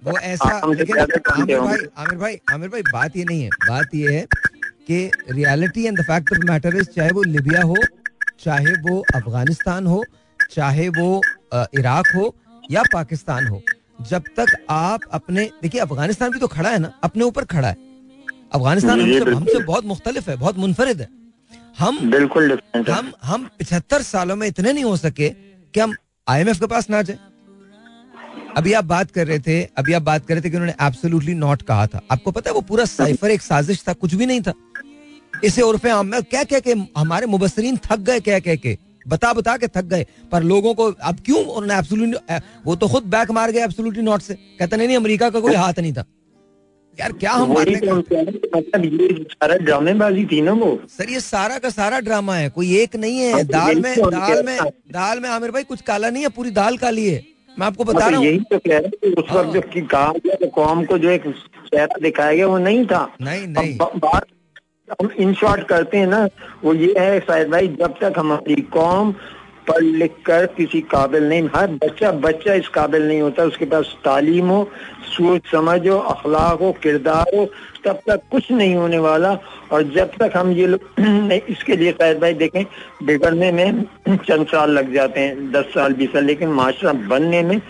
[0.03, 4.25] वो ऐसा आमिर भाई आमिर भाई आमिर भाई बात ये नहीं है। बात ये है
[4.87, 7.75] कि reality and the fact of matter is चाहे वो लिबिया हो
[8.39, 10.03] चाहे वो अफ़गानिस्तान हो
[10.51, 11.21] चाहे वो
[11.53, 12.33] इराक हो
[12.71, 13.61] या पाकिस्तान हो
[13.99, 17.75] जब तक आप अपने देखिए अफ़गानिस्तान भी तो खड़ा है ना अपने ऊपर खड़ा है।
[18.53, 21.07] अफ़गानिस्तान हमसे हमसे बहुत मुख्तलिफ़ है बहुत मुनफरद है।
[21.79, 25.95] हम बिल्कुल हम हम पिछहत्तर सालों में इतने नहीं हो सके कि हम
[26.27, 27.17] आईएमएफ के पास ना जाए।
[28.57, 31.33] अभी आप बात कर रहे थे अभी आप बात कर रहे थे कि उन्होंने एब्सोल्युटली
[31.35, 34.41] नॉट कहा था। आपको पता है वो पूरा साइफर एक साजिश था कुछ भी नहीं
[34.41, 34.53] था।
[35.43, 38.77] इसे उर्फे आम में क्या कह के हमारे मुबसरीन थक गए क्या कह के?
[39.07, 43.03] बता बता के थक गए। पर लोगों को अब क्यों उन्होंने एब्सोल्युटली वो तो खुद
[43.09, 46.05] बैक मार गए एब्सोल्युटली नॉट से। कहते नहीं नहीं अमेरिका का कोई हाथ नहीं था।
[46.97, 51.57] यार क्या हम तो कह हैं, मतलब सारा ड्रामेबाजी थी ना वो। सर ये सारा
[51.57, 54.57] का सारा ड्रामा है कोई एक नहीं है। हाँ, तो दाल में तो दाल में
[54.91, 57.23] दाल में आमिर भाई कुछ काला नहीं है पूरी दाल काली है।
[57.57, 59.85] मैं आपको बता मतलब रहा हूँ। यही तो कह रहे हैं उस वक्त जो हाँ।
[59.85, 63.77] कहा गया तो कौम को जो एक चेहरा दिखाया गया वो नहीं था। नहीं नहीं।
[63.77, 64.25] बात
[64.91, 66.27] हम इन शॉर्ट करते हैं ना,
[66.63, 69.11] वो ये है शायद भाई, जब तक हमारी कौम
[69.67, 73.95] पढ़ लिख कर किसी काबिल नहीं, हर बच्चा बच्चा इस काबिल नहीं होता, उसके पास
[74.05, 74.69] तालीम हो,
[75.03, 77.45] सोच समझ हो, अखलाक हो, किरदार हो,
[77.85, 79.37] तब तक कुछ नहीं होने वाला।
[79.71, 80.67] और जब तक हम ये
[81.49, 82.63] इसके लिए शायद भाई देखें,
[83.03, 87.61] बिगड़ने में चंद साल लग जाते हैं, दस साल, बीस साल, लेकिन माशरा बनने में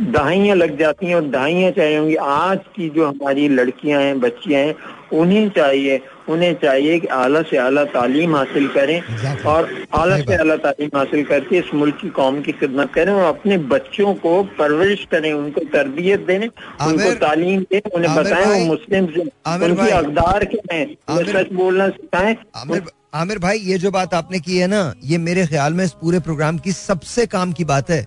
[0.00, 4.62] दहाइयाँ लग जाती हैं, और दहाइयाँ चाहिए होंगी, आज की जो हमारी लड़कियाँ हैं, बच्चियाँ
[4.62, 4.74] हैं,
[5.12, 10.56] उन्हें चाहिए उन्हें चाहिए कि आला से आला तालीम हासिल करें और आला से। आला
[10.58, 15.06] तालीम हासिल करके इस मुल्क की कौम की खिदमत करें और अपने बच्चों को परवरिश
[15.10, 20.84] करें उनको तरबियत दें उनको तालीम दें उन्हें बताएँ वो मुस्लिम उनकी अकदार क्या है
[21.32, 22.82] सच बोलना सिखाएँ। आमिर
[23.14, 26.20] आमिर भाई ये जो बात आपने की है ना ये मेरे ख्याल में इस पूरे
[26.20, 28.06] प्रोग्राम की सबसे काम की बात है।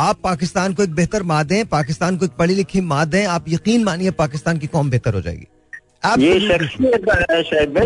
[0.00, 3.44] आप पाकिस्तान को एक बेहतर माँ दें पाकिस्तान को एक पढ़ी लिखी माँ दें आप
[3.48, 5.46] यकीन मानिए पाकिस्तान की कौम बेहतर हो जाएगी।
[6.04, 7.78] ये शेक्सपियर का है शायद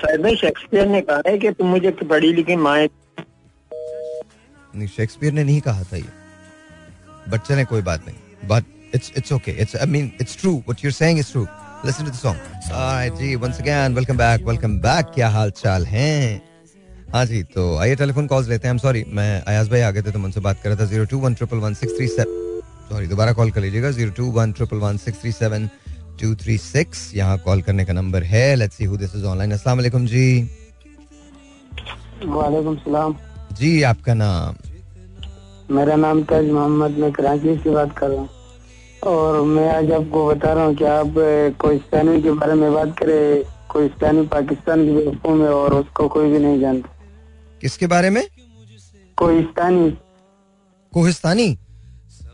[0.00, 2.88] शायद शेक्सपियर ने कहा है कि तुम मुझे पढ़ी लिखी माए
[4.74, 6.04] नहीं शेक्सपियर ने नहीं कहा था ये।
[7.28, 10.84] बट चले कोई बात नहीं। But it's it's okay it's I mean it's true what
[10.84, 11.42] you are saying is true
[11.86, 15.86] listen to the song alright ji once again welcome back welcome back क्या हाल चाल
[15.86, 16.42] हैं?
[17.14, 20.02] हाँ जी तो आइए टेलीफोन कॉल्स लेते हैं। हम सॉरी मैं अयाज भाई आ गए
[20.02, 22.60] थे तो मुझसे बात कर रहा था। Zero two one triple one six three seven
[22.90, 25.68] sorry दोबारा कॉल कर लीजिएगा। Zero two one triple one six three seven
[26.20, 29.52] two three six यहाँ कॉल करने का नंबर है। Let's see who this is online
[29.52, 30.42] अस्सलाम वालेकुम जी।
[32.24, 33.14] वालेकुम सलाम।
[33.58, 34.56] जी आपका नाम?
[35.70, 38.28] मेरा नाम ताज मोहम्मद मैं कराची से बात कर रहा हूँ।
[39.06, 42.96] और मैं आज आपको बता रहा हूँ कि आप अ, कोहिस्तानी के बारे में बात
[42.98, 46.88] करें कोहिस्तानी पाकिस्तान की बेवकूफ़ है और उसको कोई भी नहीं जानता।
[47.60, 48.22] किसके बारे में?
[49.18, 49.90] कोहिस्तानी।
[50.92, 51.48] कोहिस्तानी?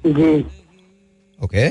[0.07, 0.33] जी।
[1.39, 1.69] ओके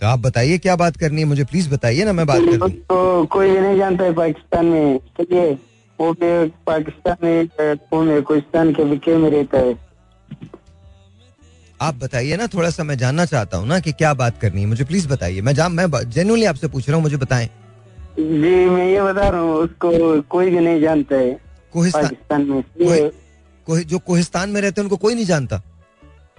[0.00, 1.26] तो आप बताइए क्या बात करनी है?
[1.26, 4.66] मुझे प्लीज़ बताइए ना मैं बात कर दूँ तो कोई भी नहीं जानता है पाकिस्तान।
[4.66, 5.58] में
[5.98, 7.46] वो भी पाकिस्तान में
[7.92, 9.74] कौन के विके में रहता है।
[11.80, 14.66] आप बताइए ना थोड़ा सा मैं जानना चाहता हूँ ना कि क्या बात करनी है।
[14.66, 17.48] मुझे प्लीज़ बताइए। मैं जान मैं जेन्युइनली आपसे पूछ रहा हूँ मुझे बताएँ।
[18.18, 21.40] जी मैं ये बता रहा हूँ उसको कोई भी नहीं जानता है
[21.72, 23.08] कोहिस्तान पाकिस्तान में। इसलिए
[23.66, 25.62] कोहि, जो कोहिस्तान में रहते हैं उनको कोई नहीं जानता?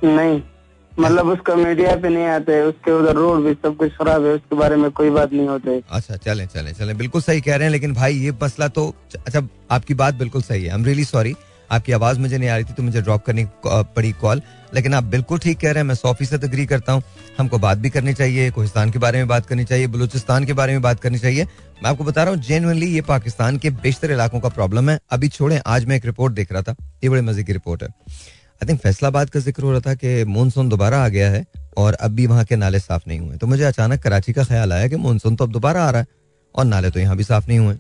[0.03, 0.41] नहीं।
[0.99, 4.31] मतलब उसका मीडिया पे नहीं आता है, उसके उधर रोड भी सब कुछ खराब है,
[4.33, 7.65] उसके बारे में कोई बात नहीं होता अच्छा चले चले चले, बिल्कुल सही कह रहे
[7.65, 11.03] हैं, लेकिन भाई ये मसला तो अच्छा आपकी बात बिल्कुल सही है। आई एम रियली
[11.05, 11.35] सॉरी
[11.69, 14.41] आपकी आवाज़ मुझे नहीं आ रही थी तो मुझे ड्रॉप करनी पड़ी कॉल
[14.73, 17.01] लेकिन आप बिल्कुल ठीक कह रहे हैं, मैं सौ फ़ीसद अग्री करता हूँ।
[17.37, 20.73] हमको बात भी करनी चाहिए, कोहिस्तान के बारे में बात करनी चाहिए, बलूचिस्तान के बारे
[20.73, 24.39] में बात करनी चाहिए। मैं आपको बता रहा हूँ जेनुअनली ये पाकिस्तान के बेशतर इलाकों
[24.39, 27.43] का प्रॉब्लम है। अभी छोड़ें, आज मैं एक रिपोर्ट देख रहा था, ये बड़े मज़े
[27.43, 27.89] की रिपोर्ट है।
[28.61, 31.45] आई थिंक फैसलाबाद का ज़िक्र हो रहा था कि मानसून दोबारा आ गया है
[31.77, 34.73] और अब भी वहाँ के नाले साफ़ नहीं हुए। तो मुझे अचानक कराची का ख्याल
[34.73, 36.07] आया कि मानसून तो अब दोबारा आ रहा है
[36.55, 37.75] और नाले तो यहाँ भी साफ़ नहीं हुए।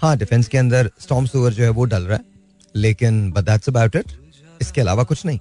[0.00, 2.24] हाँ डिफेंस के अंदर स्टॉम सुअर जो है वो डल रहा है,
[2.74, 4.12] लेकिन बट अबाउट इट
[4.60, 5.38] इसके अलावा कुछ नहीं।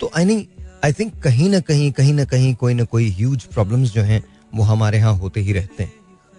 [0.00, 0.46] तो आई नहीं
[0.84, 4.22] आई थिंक कहीं ना कहीं कहीं ना कहीं कोई ना कोई ह्यूज प्रॉब्लम्स जो हैं,
[4.54, 5.92] वो हमारे यहाँ होते ही रहते हैं।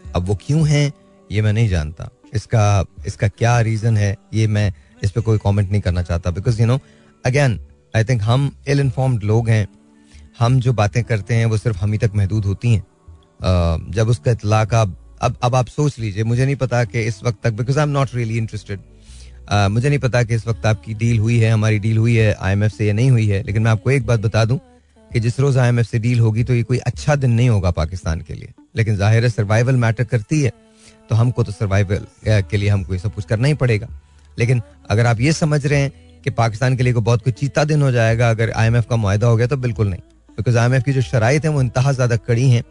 [0.06, 0.92] अब वो क्यों हैं,
[1.30, 4.74] ये मैं नहीं जानता। इसका इसका क्या रीजन है, ये मैं
[5.04, 6.80] इस पर कोई कमेंट नहीं करना चाहता। Because you know
[7.24, 7.60] again
[7.94, 9.68] I think हम इल इन्फॉर्म्ड लोग हैं।
[10.40, 14.32] हम जो बातें करते हैं, वो सिर्फ़ हम ही तक महदूद होती हैं। जब उसका
[14.32, 17.80] इतलाक आप, अब अब आप सोच लीजिए, मुझे नहीं पता कि इस वक्त तक because
[17.80, 18.80] I am not really interested
[19.72, 22.72] मुझे नहीं पता कि इस वक्त आपकी डील हुई है, हमारी डील हुई है आईएमएफ
[22.72, 24.60] से या नहीं हुई है, लेकिन मैं आपको एक बात बता दूँ
[25.12, 28.22] कि जिस रोज आईएमएफ से डील होगी तो ये कोई अच्छा दिन नहीं होगा पाकिस्तान
[28.22, 30.52] के लिए। लेकिन ज़ाहिर है सर्वाइवल मैटर करती है
[31.10, 33.88] तो हमको तो सर्वाइवल के लिए हमको ये सब कुछ करना ही पड़ेगा।
[34.38, 35.92] लेकिन अगर आप ये समझ रहे हैं
[36.24, 39.28] कि पाकिस्तान के लिए कोई बहुत कुछ चीता दिन हो जाएगा, अगर आईएमएफ का मुआदा
[39.28, 40.02] हो गया तो बिल्कुल नहीं।
[40.38, 42.64] बिकॉज़ आईएमएफ की जो शराइ है, वो इंतहा ज़्यादा कड़ी हैं।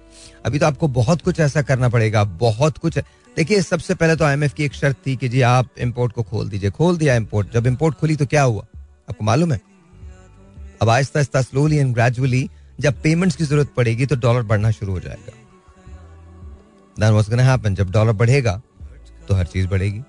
[0.47, 2.99] अभी तो आपको बहुत कुछ ऐसा करना पड़ेगा, बहुत कुछ।
[3.37, 6.49] देखिए, सबसे पहले तो आईएमएफ की एक शर्त थी कि जी आप इंपोर्ट को खोल
[6.49, 8.65] दीजिए, खोल दिया इंपोर्ट जब इंपोर्ट खुली तो क्या हुआ?
[9.11, 9.61] आपको मालूम है?
[10.83, 12.49] अब आहिस्ता आहिस्ता स्लोली एंड ग्रेजुअली
[12.81, 15.33] जब पेमेंट्स की ज़रूरत पड़ेगी तो डॉलर बढ़ना शुरू हो जाएगा।
[17.71, 18.61] जब डॉलर बढ़ेगा
[19.29, 20.03] तो हर चीज़ बढ़ेगी।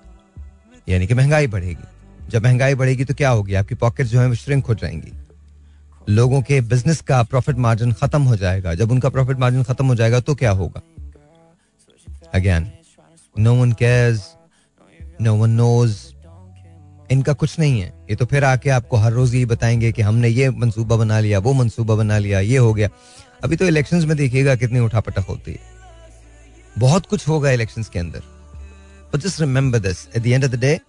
[0.88, 1.84] यानी कि महँगाई बढ़ेगी।
[2.30, 3.54] जब महँगाई बढ़ेगी तो क्या होगी?
[3.54, 5.12] आपकी पॉकेट जो है श्रिंक हो जाएँगी।
[6.08, 9.94] लोगों के बिज़नेस का प्रॉफिट मार्जिन खत्म हो जाएगा। जब उनका प्रॉफिट मार्जिन खत्म हो
[9.94, 10.82] जाएगा तो क्या होगा?
[12.34, 12.70] Again
[13.38, 14.22] no one cares
[15.20, 15.96] no one knows
[17.10, 20.28] इनका कुछ नहीं है। ये तो फिर आके आपको हर रोज यही बताएँगे कि हमने
[20.28, 22.88] ये मंसूबा बना लिया, वो मंसूबा बना लिया, ये हो गया।
[23.44, 25.58] अभी तो इलेक्शंस में देखिएगा कितनी उठापटक होती है।
[26.78, 28.22] बहुत कुछ होगा इलेक्शंस के अंदर।
[29.18, 30.80] Just remember this at the end of the day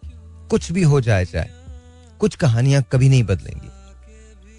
[0.49, 1.49] कुछ भी हो जाए चाहे,
[2.19, 3.69] कुछ कहानियाँ कभी नहीं बदलेंगी।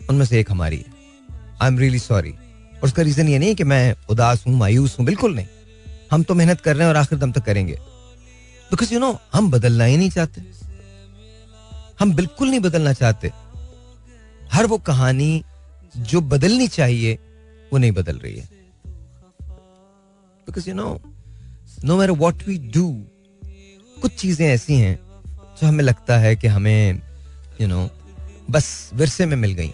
[0.06, 0.94] उनमें से एक हमारी है।
[1.62, 5.06] आई एम रियली सॉरी और उसका रीजन ये नहीं कि मैं उदास हूँ, मायूस हूँ,
[5.06, 5.46] बिल्कुल नहीं।
[6.10, 7.78] हम तो मेहनत कर रहे हैं और आखिर दम तक करेंगे।
[8.70, 10.42] बिकॉज़ यू नो हम बदलना ही नहीं चाहते।
[12.00, 13.32] हम बिल्कुल नहीं बदलना चाहते।
[14.52, 15.44] हर वो कहानी
[15.96, 17.14] जो बदलनी चाहिए,
[17.72, 18.48] वो नहीं बदल रही है।
[20.46, 21.00] Because you know
[21.84, 23.06] no matter what we do
[24.02, 25.05] कुछ चीज़ें ऐसी हैं
[25.60, 27.00] जो हमें लगता है कि हमें यू
[27.60, 27.94] you नो know,
[28.50, 29.72] बस विरसे में मिल गई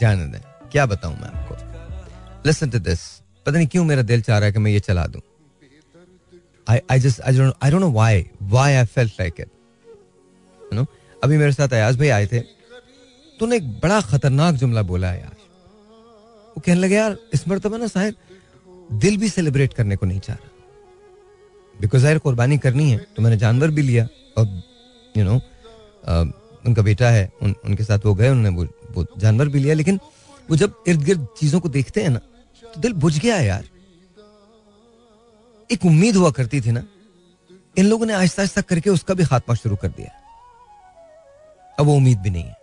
[0.00, 0.40] जाने दें
[0.72, 1.54] क्या बताऊँ मैं आपको?
[2.46, 3.00] लिसन टू दिस
[3.46, 5.20] पता नहीं क्यों मेरा दिल चाह रहा है कि मैं ये चला दूँ।
[6.66, 8.12] I, I just I don't I don't know why
[8.50, 9.48] why I felt like it.
[10.60, 10.86] You know?
[11.24, 15.20] अभी मेरे साथ अयाज भाई आए थे। तो उन्होंने एक बड़ा खतरनाक जुमला बोला है
[15.20, 15.36] यार।
[16.48, 18.14] वो कहने लगे यार इस मरतबा ना शायद
[18.92, 20.48] दिल भी सेलिब्रेट करने को नहीं चाह रहा।
[21.82, 24.06] बिकॉज़ यार कुर्बानी करनी है तो मैंने जानवर भी लिया।
[24.38, 24.46] और
[25.16, 25.34] यू नो
[26.66, 29.98] उनका बेटा है उन, उनके साथ वो गए उन्होंने वो, वो जानवर भी लिया लेकिन
[30.48, 32.18] वो जब इर्द गिर्द चीज़ों को देखते हैं ना
[32.64, 33.64] तो दिल बुझ गया यार।
[35.70, 36.84] एक उम्मीद हुआ करती थी ना
[37.76, 40.10] इन लोगों ने आहिस्ता आहिस्ता करके उसका भी खात्मा शुरू कर दिया।
[41.78, 42.56] अब वो उम्मीद भी नहीं है।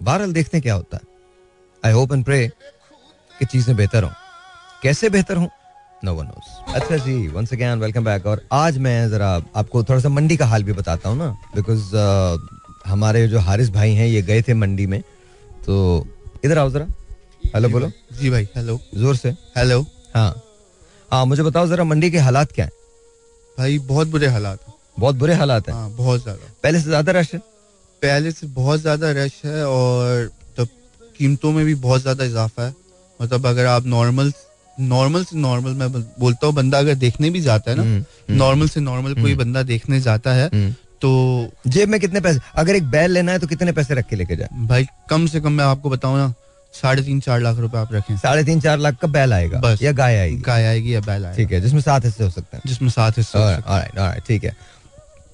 [0.00, 1.10] बहरहाल देखते क्या होता है।
[1.82, 2.46] आई होप एंड प्रे
[3.30, 4.10] कि चीज़ें बेहतर हों।
[4.82, 5.48] कैसे बेहतर हों?
[6.04, 10.00] नो वन नोस अच्छा जी वंस अगेन वेलकम बैक और आज मैं जरा आपको थोड़ा
[10.00, 12.38] सा मंडी का हाल भी बताता हूँ ना बिकॉज़ uh,
[12.86, 15.00] हमारे जो हारिस भाई हैं ये गए थे मंडी में
[15.66, 15.76] तो
[16.44, 16.86] इधर आओ जरा।
[17.54, 19.80] हेलो बोलो। जी भाई हेलो ज़ोर से। हेलो
[20.14, 20.34] हाँ।
[21.10, 22.70] हाँ मुझे बताओ जरा मंडी के हालात क्या है?
[23.58, 25.74] भाई बहुत बुरे हालात हैं। बहुत बुरे हालात हैं?
[25.74, 27.38] हाँ बहुत ज़्यादा। पहले से ज़्यादा रश है?
[28.02, 30.68] पहले से बहुत ज़्यादा रश है और तब
[31.18, 32.74] कीमतों में भी बहुत ज़्यादा इजाफा है
[33.20, 34.32] मतलब अगर आप नॉर्मल
[34.80, 38.80] नॉर्मल से नॉर्मल मैं बोलता हूँ बंदा अगर देखने भी जाता है ना नॉर्मल से
[38.80, 40.48] नॉर्मल कोई बंदा देखने जाता है
[41.02, 41.10] तो
[41.66, 44.36] जेब में कितने पैसे अगर एक बैल लेना है तो कितने पैसे रख के लेके
[44.36, 44.48] जाए?
[44.66, 46.32] भाई कम से कम मैं आपको बताऊँ ना
[46.74, 49.82] साढ़े तीन चार लाख रुपए आप रखें। साढ़े तीन चार लाख का बैल आएगा बस।
[49.82, 50.36] या गाय आएगी?
[50.36, 53.18] गाय आएगी या बैल आएगा। ठीक है जिसमें सात हिस्से हो सकते हैं। जिसमें सात
[53.18, 54.56] हिस्से ठीक है।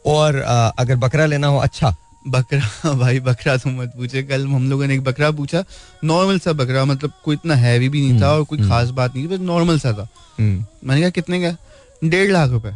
[0.06, 0.36] और
[0.78, 1.94] अगर बकरा लेना हो अच्छा।
[2.28, 5.64] बकरा भाई बकरा तो मत पूछे। कल हम लोगों ने एक बकरा पूछा।
[6.04, 9.24] नॉर्मल सा बकरा मतलब कोई इतना हैवी भी नहीं था और कोई खास बात नहीं
[9.24, 10.08] थी बस नॉर्मल सा था।
[10.40, 11.56] मैंने कहा कितने का?
[12.04, 12.72] डेढ़ लाख रुपए।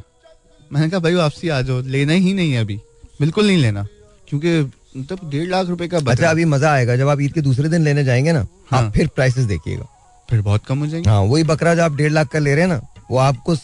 [0.72, 2.76] मैंने कहा भाई वापसी आ जाओ। लेना ही नहीं है अभी।
[3.20, 3.86] बिल्कुल नहीं लेना।
[4.28, 4.60] क्योंकि
[4.98, 7.82] मतलब डेढ़ लाख रुपए का अच्छा अभी मज़ा आएगा। जब आप ईद के दूसरे दिन
[7.82, 9.86] लेने जाएँगे ना हाँ। आप फिर प्राइसेस देखिएगा।
[10.30, 12.64] फिर बहुत कम हो जाएँगे। हाँ वही बकरा जो आप डेढ़ लाख का ले रहे
[12.64, 13.54] हैं ना वो आपको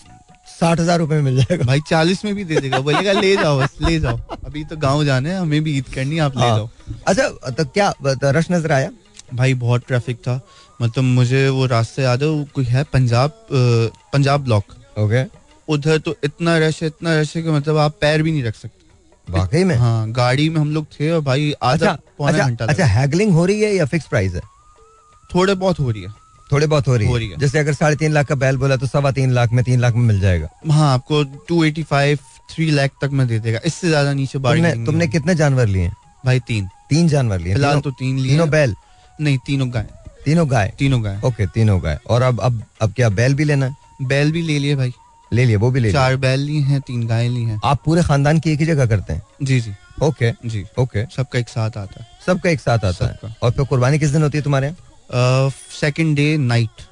[0.50, 3.76] साठ हज़ार रुपए मिल जाएगा। भाई चालीस में भी दे देगा। बोलेगा ले जाओ बस
[3.82, 6.68] ले जाओ। अभी तो गाँव जाने हैं हमें भी ईद करनी आप ले हाँ। जाओ।
[7.06, 8.90] अच्छा तो क्या तो रश नज़र आया?
[9.34, 10.40] भाई बहुत ट्रैफ़िक था।
[10.82, 13.32] मतलब मुझे वो रास्ते याद है वो कोई है पंजाब
[14.12, 15.24] पंजाब ब्लॉक ओके
[15.68, 18.54] उधर तो इतना रश है इतना रश है कि मतलब आप पैर भी नहीं रख
[18.54, 19.74] सकते। वाकई में?
[19.76, 22.92] हाँ गाड़ी में हम लोग थे और भाई आधा अच्छा पौना अच्छा घंटा अच्छा लगा।
[22.92, 24.40] हैगलिंग हो रही है या फिक्स प्राइस है?
[25.30, 26.08] थोड़े बहुत हो रही है।
[26.52, 28.76] थोड़े बहुत हो रही हो। रही है। जैसे अगर साढ़े तीन लाख का बैल बोला
[28.76, 32.18] तो सवा तीन लाख में तीन लाख में मिल जाएगा। हाँ आपको two eighty five
[32.50, 35.90] three lakh तक में दे देगा। इससे ज़्यादा नीचे तुमने तुमने कितने जानवर लिए
[36.26, 38.74] भाई तीन। तीन जानवर लिए फ़िलहाल तो तीन लिए। तीनों बैल?
[39.20, 39.86] नहीं तीनों गाय।
[40.24, 40.72] तीनों गाय?
[40.78, 43.76] तीनों गाय। ओके तीनों गाय। और अब अब अब क्या बैल भी लेना है?
[44.02, 44.92] बैल भी ले लिए भाई।
[45.30, 48.02] ले लिए वो भी ले चार बैल लिए हैं तीन गाय ली हैं। आप पूरे
[48.02, 49.22] खानदान की एक ही जगह करते हैं?
[49.42, 53.34] जी जी। ओके जी। ओके। सबका एक साथ आता है। सबका एक साथ आता है।
[53.42, 54.76] और फिर कुर्बानी किस दिन होती है तुम्हारे यहाँ?
[55.12, 56.82] Second day night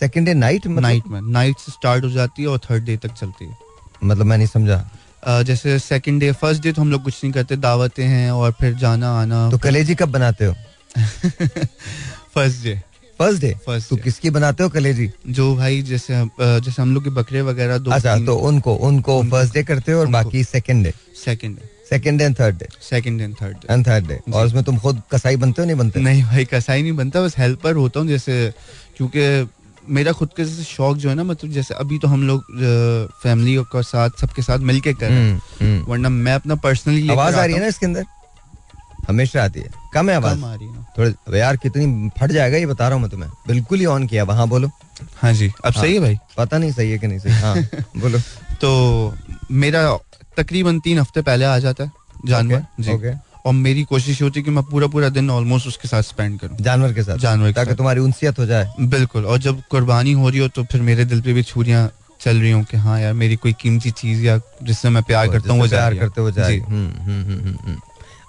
[0.00, 1.20] second day night night में.
[1.20, 3.56] नाइट से स्टार्ट हो जाती है और थर्ड डे तक चलती है.
[4.04, 4.90] मतलब मैं नहीं समझा।
[5.24, 8.52] अ, जैसे सेकंड डे फ़र्स्ट डे तो हम लोग कुछ नहीं करते दावतें हैं और
[8.52, 10.54] फिर जाना आना। तो कलेजी कब बनाते हो?
[12.34, 12.82] First day
[13.18, 15.10] first day first तो किसकी बनाते हो कलेजी?
[15.28, 19.54] जो भाई जैसे जैसे हम लोग के बकरे वगैरह दो अच्छा तो उनको उनको फ़र्स्ट
[19.54, 20.92] डे करते हो और बाकी second day
[21.24, 24.62] second day second and third day second and third day and third day और उसमें
[24.64, 26.00] तुम खुद कसाई बनते हो नहीं बनते?
[26.00, 28.52] नहीं भाई कसाई नहीं बनता बस हेल्पर होता हूँ जैसे
[28.96, 29.48] क्योंकि
[29.88, 32.44] मेरा खुद के जैसे शौक जो है ना मतलब जैसे अभी तो हम लोग
[33.22, 37.08] फैमिली के साथ सबके साथ मिलके कर रहे हैं। हम्म, हम्म। वरना मैं अपना पर्सनली
[37.08, 38.04] आवाज़ आ रही है ना इसके अंदर?
[39.08, 42.56] हमेशा आती है। कम है आवाज़ कम आ रही है। ना यार कितनी फट जाएगा
[42.56, 44.70] ये बता रहा हूँ मैं तुम्हें। बिल्कुल ही ऑन किया वहाँ बोलो।
[45.22, 46.18] हाँ जी अब हाँ, सही है भाई?
[46.38, 47.56] पता नहीं सही है कि नहीं सही। हाँ
[47.96, 48.18] बोलो।
[48.60, 49.14] तो
[49.50, 49.98] मेरा
[50.36, 51.92] तकरीबन तीन हफ़्ते पहले आ जाता है
[52.26, 53.14] जानवर। Okay, जी। okay.
[53.46, 56.56] और मेरी कोशिश होती है कि मैं पूरा पूरा दिन ऑलमोस्ट उसके साथ स्पेंड करूँ।
[56.60, 60.28] जानवर के साथ। जानवर ताकि साथ। तुम्हारी उनसियत हो जाए। बिल्कुल। और जब कुर्बानी हो
[60.28, 61.88] रही हो तो फिर मेरे दिल पे भी छुरियाँ
[62.20, 65.52] चल रही हूँ कि हाँ यार मेरी कोई कीमती चीज़ या जिससे मैं प्यार करता
[65.52, 67.76] हूँ प्यार करते हो। जाए। हम्म, हम्म, हम्म।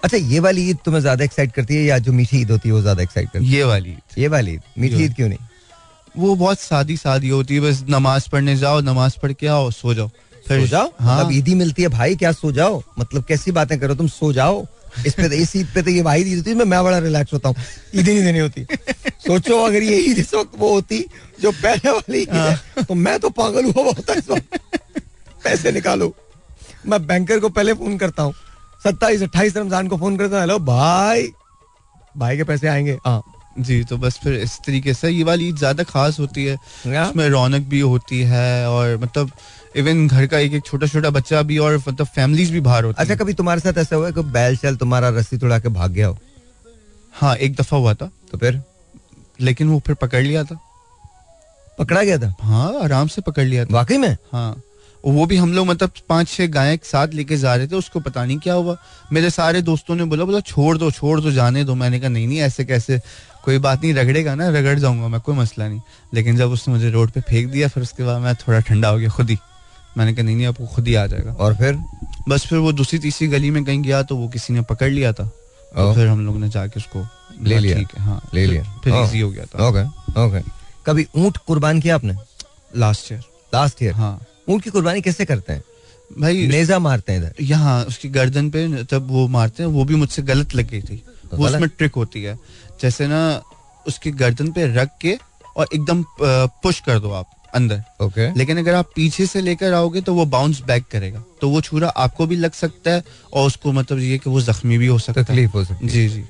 [0.04, 2.76] अच्छा ये वाली ईद तुम्हें ज़्यादा एक्साइट करती है या जो मीठी ईद होती है
[2.76, 3.52] वो ज़्यादा एक्साइट करती है?
[3.54, 5.40] ये वाली ये वाली ईद। मीठी ईद क्यों नहीं?
[6.16, 9.94] वो बहुत सादी सादी होती है बस नमाज़ पढ़ने जाओ नमाज़ पढ़ के आओ सो
[9.94, 10.10] जाओ।
[10.46, 12.82] सो जाओ। हाँ। मतलब ईदी मिलती है भाई क्या सो जाओ?
[13.00, 14.08] मतलब कैसी बातें करो तुम?
[14.10, 14.66] सो जाओ।
[15.08, 17.34] इस पे इस ईद पे तो ये भाई ईद होती है मैं मैं बड़ा रिलैक्स
[17.34, 17.56] होता हूँ।
[17.96, 18.66] ईद ही नहीं देनी होती।
[19.28, 21.00] सोचो अगर ये ईद इस वक्त वो होती
[21.42, 24.60] जो पहले वाली है तो मैं तो पागल हुआ होता इस वक्त।
[25.44, 26.14] पैसे निकालो।
[26.86, 28.34] मैं बैंकर को पहले फ़ोन करता हूँ।
[28.84, 31.28] सत्ताईस अट्ठाईस रमज़ान को फ़ोन करता हूँ हेलो भाई।
[32.18, 33.22] भाई के पैसे आएँगे। हाँ।
[33.60, 37.28] जी तो बस फिर इस तरीके से ये वाली ईद ज़्यादा खास होती है। उसमें
[37.30, 39.32] रौनक भी होती है और मतलब
[39.76, 43.02] इवन घर का एक एक छोटा छोटा बच्चा भी और मतलब फैमिलीज़ भी बाहर होती
[43.02, 45.92] अच्छा कभी तुम्हारे साथ ऐसा हुआ है कि बैल चल तुम्हारा रस्सी तोड़ा के भाग
[45.92, 46.18] गया हो?
[47.14, 48.62] हाँ एक दफ़ा हुआ था। तो फिर?
[49.42, 50.60] लेकिन वो फिर पकड़ लिया था।
[51.80, 52.34] पकड़ा गया था?
[52.42, 54.18] हाँ आराम से पकड़ लिया था। वाकई में?
[54.34, 54.62] हाँ।
[55.06, 58.00] वो भी हम लोग मतलब पाँच छह गायें एक साथ लेके जा रहे थे उसको
[58.00, 58.78] पता नहीं क्या हुआ।
[59.12, 62.28] मेरे सारे दोस्तों ने बोला बोला छोड़ दो छोड़ दो जाने दो। मैंने कहा नहीं
[62.28, 63.00] नहीं ऐसे कैसे?
[63.44, 65.82] कोई बात नहीं रगड़ेगा ना रगड़ जाऊँगा मैं कोई मसला नहीं।
[66.14, 68.98] लेकिन जब उसने मुझे रोड पे फेंक दिया फिर उसके बाद मैं थोड़ा ठंडा हो
[68.98, 69.38] गया खुद ही।
[69.98, 71.78] मैंने कहा नहीं नहीं आपको खुद ही आ जाएगा। और फिर
[72.30, 75.12] बस फिर वो दूसरी तीसरी गली में कहीं गया तो वो किसी ने पकड़ लिया
[75.14, 75.26] था।
[75.76, 77.06] तो फिर हम लोग ने जाके उसको
[77.42, 79.84] ले लिया। हाँ ले लिया। फिर इजी हो गया था। Okay
[80.22, 80.42] okay.
[80.86, 82.14] कभी ऊँट कुर्बान किया आपने?
[82.76, 83.22] लास्ट ईयर
[83.54, 85.64] लास्ट ईयर हाँ। ऊँट की कुर्बानी कैसे करते हैं?
[86.12, 89.96] भाई नेजा मारते हैं इधर। यहाँ उसकी गर्दन पे जब वो मारते हैं वो भी
[89.96, 91.04] मुझसे गलत लग गई थी
[91.34, 92.38] वो उसमें ट्रिक होती है।
[92.82, 93.42] जैसे ना
[93.86, 95.18] उसकी गर्दन पे रख के
[95.58, 100.02] और एकदम पुश कर दो आप। अंदर। ओके लेकिन अगर आप पीछे से लेकर आओगे
[100.02, 103.72] तो वो बाउंस बैक करेगा। तो वो छुरा आपको भी लग सकता है और उसको
[103.72, 106.24] मतलब ये कि वो जख्मी भी हो सकता है। तकलीफ़ हो सकती है। जी जी।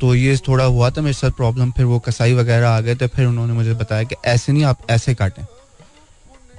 [0.00, 3.06] तो ये थोड़ा हुआ था मेरे साथ प्रॉब्लम फिर वो कसाई वगैरह आ गए थे
[3.06, 5.44] फिर उन्होंने मुझे बताया कि ऐसे नहीं आप ऐसे काटें।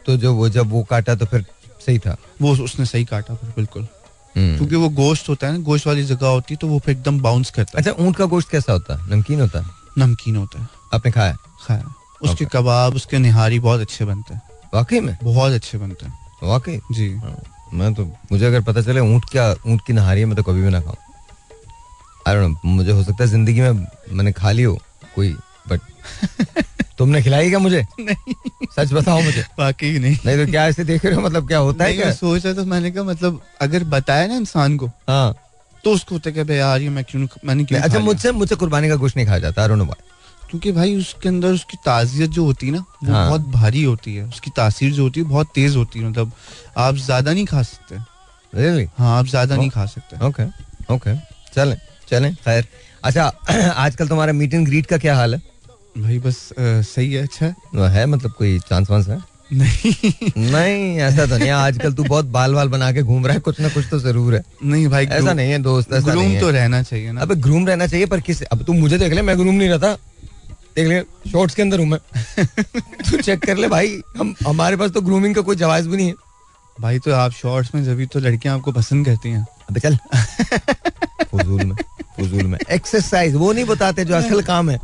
[0.05, 1.45] तो जो वो जब वो काटा तो फिर
[1.85, 2.17] सही था?
[2.41, 3.87] वो उसने सही काटा फिर बिल्कुल।
[4.37, 6.95] हम्म। क्योंकि वो गोश्त होता है ना गोश्त वाली जगह होती है तो वो फिर
[6.97, 9.15] एकदम बाउंस करता है। अच्छा ऊँट का गोश्त कैसा होता है?
[9.15, 9.65] नमकीन होता है?
[9.97, 11.37] नमकीन होता है। आपने खाया?
[11.67, 14.41] खाया। उसके कबाब उसके निहारी बहुत अच्छे बनते हैं।
[14.73, 15.17] वाकई में?
[15.23, 16.79] बहुत अच्छे बनते हैं। वाकई?
[16.91, 17.37] जी। हाँ,
[17.73, 20.61] मैं तो मुझे अगर पता चले ऊँट क्या ऊँट की नहारी है मैं तो कभी
[20.61, 20.95] भी ना खाऊं।
[22.27, 24.79] आई डोंट नो मुझे हो सकता है ज़िंदगी में मैंने खा ली हो
[25.15, 25.35] कोई
[25.69, 25.81] बट
[26.97, 27.85] तुमने खिलाई क्या मुझे?
[27.99, 28.33] नहीं।
[28.75, 31.21] सच बताओ मुझे। वाकई नहीं। नहीं तो क्या ऐसे देख रहे हो?
[31.21, 32.11] मतलब क्या होता है क्या?
[32.13, 35.35] सोच रहा था मैंने कहा मतलब अगर बताया ना इंसान को हाँ।
[35.83, 38.89] तो उसको होता है भाई यार ये मैं क्यों मैंने क्यों अच्छा मुझसे मुझसे कुर्बानी
[38.89, 39.87] का गोश्त नहीं खाया जाता आई व्हाई
[40.51, 44.15] क्योंकि भाई उसके अंदर उसकी ताजियत जो होती है ना वो हाँ। बहुत भारी होती
[44.15, 46.31] है। उसकी तासीर जो होती है बहुत तेज होती है। मतलब
[46.77, 47.97] आप ज़्यादा नहीं खा सकते।
[48.53, 49.59] रियली हाँ आप ज़्यादा Oh.
[49.59, 50.43] नहीं खा सकते। ओके
[50.93, 51.15] ओके
[51.55, 51.77] चलें
[52.09, 52.65] चलें खैर।
[53.03, 53.25] अच्छा
[53.75, 55.41] आजकल तुम्हारा मीट एंड ग्रीट का क्या हाल है?
[55.97, 59.19] भाई बस अ, सही है अच्छा है। है मतलब कोई चांस वांस है?
[59.53, 59.91] नहीं।
[60.51, 63.59] नहीं ऐसा तो नहीं आजकल तू बहुत बाल बाल बना के घूम रहा है कुछ
[63.59, 66.81] ना कुछ तो ज़रूर है। नहीं भाई ऐसा नहीं है दोस्त ऐसा ग्रूम तो रहना
[66.83, 69.55] चाहिए ना। अबे ग्रूम रहना चाहिए पर किस अब तू मुझे देख ले मैं ग्रूम
[69.55, 69.97] नहीं रहता।
[70.75, 70.99] देख ले
[71.31, 71.99] शॉर्ट्स के अंदर हूँ मैं।
[73.09, 76.07] तू चेक कर ले भाई हम हमारे पास तो ग्रूमिंग का कोई जवाब भी नहीं
[76.07, 76.13] है।
[76.81, 79.97] भाई तो आप शॉर्ट्स में जब तो लड़कियाँ आपको पसंद करती हैं। अबे चल।
[81.31, 81.75] फजूल में
[82.17, 84.79] फजूल में। एक्सरसाइज वो नहीं बताते जो असल काम है।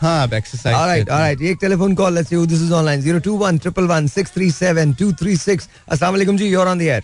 [0.00, 1.42] हाँ आप एक्सरसाइज Alright, alright.
[1.42, 6.50] एक telephone call let's see this is online 021 111 637 236 अस्सलाम वालेकुम जी
[6.54, 7.02] you're on the air.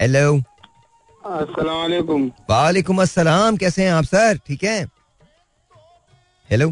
[0.00, 4.84] Hello अस्सलाम वालेकुम वालेकुम अस्सलाम कैसे हैं आप सर ठीक है?
[6.50, 6.68] हेलो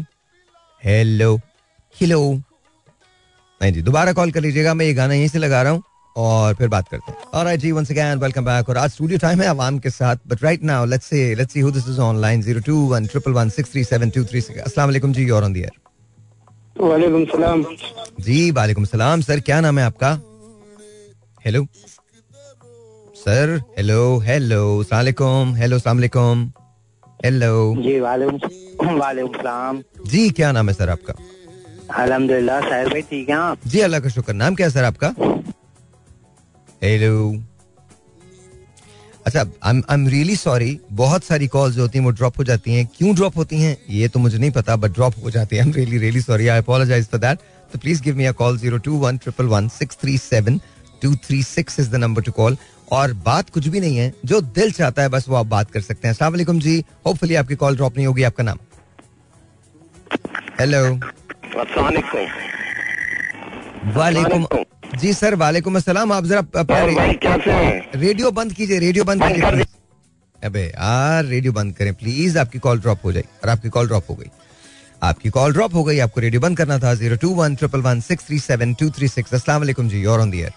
[0.83, 1.35] हेलो
[1.95, 2.19] हेलो
[3.61, 5.83] नहीं जी दोबारा कॉल कर लीजिएगा मैं ये गाना यहीं से लगा रहा हूँ
[6.15, 9.47] और फिर बात करते हैं। जी वंस अगेन वेलकम बैक और आज स्टूडियो टाइम है
[9.47, 14.57] आवाम के साथ but right now let's say let's see who this is online 02111637236
[14.57, 15.71] अस्सलाम वालेकुम जी the air
[16.81, 17.63] वालेकुम सलाम।
[18.19, 20.19] जी वालेकुम सलाम सर क्या नाम है आपका?
[21.45, 21.67] हेलो
[23.25, 26.51] सर हेलो हेलो सलाम हेलो सलाम
[27.19, 31.13] हेलो जी वालेकुम वालेकुम सलाम। जी क्या नाम है सर आपका?
[32.03, 33.57] अल्हम्दुलिल्लाह साहिर भाई ठीक हैं आप?
[33.67, 35.07] जी अल्लाह का शुक्र नाम क्या है सर आपका?
[36.83, 37.33] हेलो
[39.25, 42.73] अच्छा आई एम रियली सॉरी बहुत सारी कॉल्स जो होती हैं वो ड्रॉप हो जाती
[42.73, 43.75] हैं। क्यों ड्रॉप होती हैं?
[43.89, 46.47] ये तो मुझे नहीं पता बट ड्रॉप हो जाती हैं। I am really really sorry
[46.47, 47.39] I apologize for that
[47.73, 50.59] तो please give me a call zero two one triple one six three seven
[51.01, 52.57] two three six is the number to call
[52.91, 55.81] और बात कुछ भी नहीं है जो दिल चाहता है बस वो आप बात कर
[55.81, 58.57] सकते हैं। अस्सलाम वालेकुम जी। होपफुली आपकी कॉल ड्रॉप नहीं होगी आपका नाम?
[60.59, 60.99] हेलो
[63.95, 64.47] वालेकुम
[64.99, 66.43] जी सर वालेकुम अस्सलाम आप जरा
[67.95, 69.65] रेडियो बंद कीजिए रेडियो बंद कीजिए।
[70.39, 74.09] अबे यार रेडियो बंद करें प्लीज़ आपकी कॉल ड्रॉप हो जाए और आपकी कॉल ड्रॉप
[74.09, 74.29] हो गई।
[75.03, 77.99] आपकी कॉल ड्रॉप हो गई आपको रेडियो बंद करना था zero two one triple one
[78.01, 80.51] six three seven two three six असला जी और ऑन दियर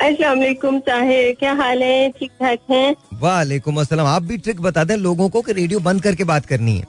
[0.00, 2.10] अस्सलाम ताहिर क्या हाल है?
[2.10, 2.94] ठीक ठाक है?
[3.22, 6.76] वालेकुम अस्सलाम। आप भी ट्रिक बता दें लोगों को कि रेडियो बंद करके बात करनी
[6.76, 6.86] है।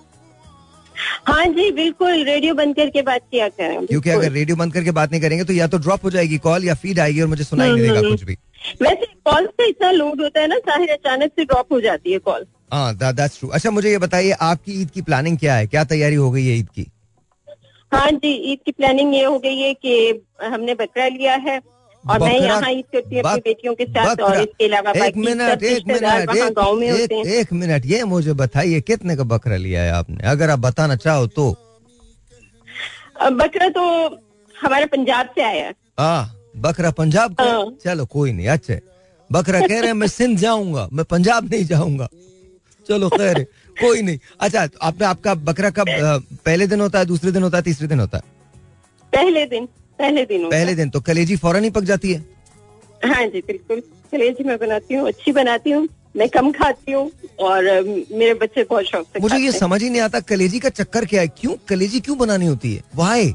[1.28, 5.12] हाँ जी बिल्कुल रेडियो बंद करके बात किया करें क्योंकि अगर रेडियो बंद करके बात
[5.12, 7.72] नहीं करेंगे तो या तो ड्रॉप हो जाएगी कॉल या फ़ीड आएगी और मुझे सुनाई
[7.72, 8.38] नहीं देगा कुछ भी।
[8.82, 12.20] वैसे कॉल से इतना लोड होता है ना साहिर अचानक से ड्रॉप हो जाती है
[12.30, 15.68] कॉल हाँ दैट्स ट्रू अच्छा मुझे ये बताइए आपकी ईद की प्लानिंग क्या है?
[15.68, 16.88] क्या तैयारी हो गई है ईद की?
[17.92, 21.60] हाँ जी ईद की प्लानिंग ये हो गई है कि हमने बकरा लिया है।
[22.04, 25.64] और मैं यहाँ ईद करती हूँ अपनी बेटियों के साथ और इसके अलावा एक मिनट
[25.64, 29.92] एक मिनट गाँव में एक, एक मिनट ये मुझे बताइए कितने का बकरा लिया है
[29.92, 30.24] आपने?
[30.30, 31.50] अगर आप बताना चाहो तो।
[33.22, 33.84] बकरा तो
[34.56, 37.44] हमारे पंजाब से आया है। हाँ बकरा पंजाब का?
[37.44, 38.76] हाँ। चलो कोई नहीं अच्छा।
[39.30, 42.08] बकरा कह रहे हैं मैं सिंध जाऊँगा मैं पंजाब नहीं जाऊँगा।
[42.86, 43.44] चलो खैर
[43.78, 45.86] कोई नहीं। अच्छा आपने आपका बकरा कब
[46.46, 48.24] पहले दिन होता है दूसरे दिन होता है तीसरे दिन होता है?
[49.14, 49.68] पहले दिन।
[50.02, 52.20] पहले दिन पहले दिन तो कलेजी फ़ौरन ही पक जाती है।
[53.06, 53.82] हाँ जी बिल्कुल।
[54.12, 55.88] कलेजी मैं बनाती हूँ अच्छी बनाती हूँ
[56.18, 60.02] मैं कम खाती हूँ और मेरे बच्चे बहुत शौक से मुझे ये समझ ही नहीं
[60.02, 61.28] आता कलेजी का चक्कर क्या है?
[61.30, 61.54] क्यों?
[61.70, 62.84] कलेजी क्यों बनानी होती है?
[62.96, 63.34] वाई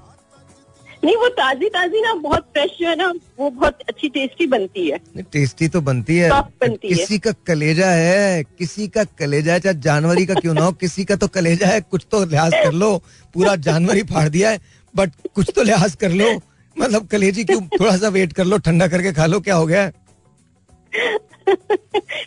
[1.05, 3.09] नहीं वो ताजी ताजी ना बहुत फ्रेश जो है ना
[3.39, 4.99] वो बहुत अच्छी टेस्टी बनती है।
[5.33, 9.75] टेस्टी तो बनती है। बनती किसी है। का कलेजा है किसी का कलेजा है चाहे
[9.81, 12.97] जानवरी का क्यों ना हो किसी का तो कलेजा है कुछ तो लिहाज कर लो।
[13.35, 14.61] पूरा जानवर ही फाड़ दिया है
[14.95, 16.31] बट कुछ तो लिहाज कर लो।
[16.77, 19.91] मतलब कलेजी क्यों थोड़ा सा वेट कर लो ठंडा करके खा लो क्या हो गया?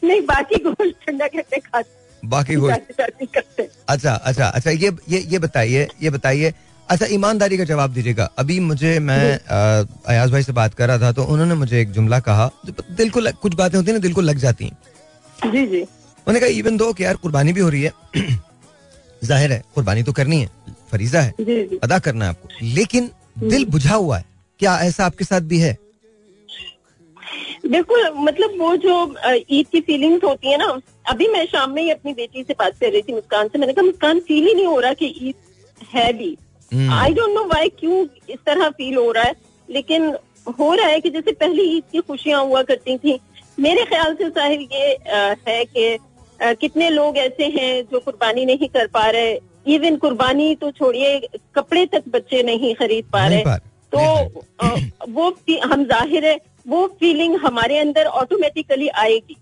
[0.04, 1.82] नहीं बाकी गोश्त ठंडा करके खा
[2.24, 6.54] बाकी गोश्त। अच्छा अच्छा अच्छा ये ये ये बताइए ये बताइए।
[6.90, 11.12] अच्छा ईमानदारी का जवाब दीजिएगा। अभी मुझे मैं अयाज भाई से बात कर रहा था
[11.12, 14.22] तो उन्होंने मुझे एक जुमला कहा दिल को कुछ बातें होती है ना दिल को
[14.22, 17.82] लग जाती हैं। जी जी। उन्होंने कहा इवन दो कि यार कुर्बानी भी हो रही
[17.82, 17.92] है
[19.24, 20.50] ज़ाहिर है कुर्बानी तो करनी है
[20.92, 24.26] फरीजा है जी जी। अदा करना है आपको। लेकिन दिल बुझा हुआ है
[24.60, 25.78] क्या ऐसा आपके साथ भी है?
[27.66, 28.94] बिल्कुल मतलब वो जो
[29.52, 30.68] ईद की फीलिंग्स होती है ना
[31.10, 33.74] अभी मैं शाम में ही अपनी बेटी से बात कर रही थी मुस्कान से मैंने
[33.74, 35.36] कहा मुस्कान फील ही नहीं हो रहा कि ईद
[35.94, 36.38] है भी.
[36.72, 39.36] आई डोंट नो वाई क्यों इस तरह फील हो रहा है
[39.70, 40.14] लेकिन
[40.60, 43.20] हो रहा है कि जैसे पहली ईद की खुशियाँ हुआ करती थी।
[43.58, 45.98] मेरे ख्याल से साहिर ये आ, है कि
[46.56, 49.40] कितने लोग ऐसे हैं जो कुर्बानी नहीं कर पा रहे।
[49.76, 51.20] इवन कुर्बानी तो छोड़िए
[51.56, 53.58] कपड़े तक बच्चे नहीं खरीद पा रहे।
[53.94, 54.00] तो
[54.62, 54.76] आ,
[55.10, 55.30] वो
[55.66, 59.38] हम ज़ाहिर है वो फीलिंग हमारे अंदर ऑटोमेटिकली आएगी।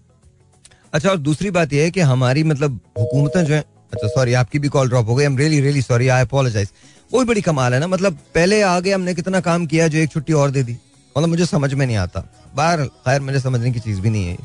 [0.94, 3.60] अच्छा और दूसरी बात यह है कि हमारी मतलब हुकूमतें जो है
[3.94, 6.72] अच्छा सॉरी आपकी भी कॉल ड्रॉप हो गई I am really really sorry I apologize
[7.12, 10.12] वो भी बड़ी कमाल है ना मतलब पहले आगे हमने कितना काम किया जो एक
[10.12, 10.78] छुट्टी और दे दी।
[11.16, 12.24] मतलब मुझे समझ में नहीं आता।
[12.56, 14.38] बाहर खैर मुझे समझने की चीज़ भी नहीं है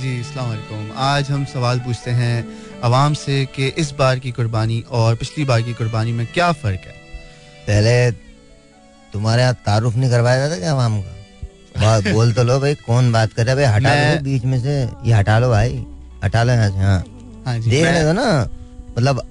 [0.00, 2.46] जी अस्सलाम आज हम सवाल पूछते हैं
[2.84, 6.80] आवाम से कि इस बार की कुर्बानी और पिछली बार की कुर्बानी में क्या फ़र्क
[6.86, 6.94] है?
[7.66, 8.25] पहले
[9.16, 12.12] तुम्हारे यहाँ तारुफ नहीं करवाया जाता क्या आवाम का?
[12.12, 13.56] बोल तो लो भाई कौन बात कर रहा है?
[13.56, 14.74] भाई हटा लो बीच में से।
[15.08, 15.84] ये हटा लो भाई।
[16.24, 16.98] हटा लो यहाँ से हाँ,
[17.46, 18.48] हाँ देख रहे हो ना?
[18.98, 19.22] मतलब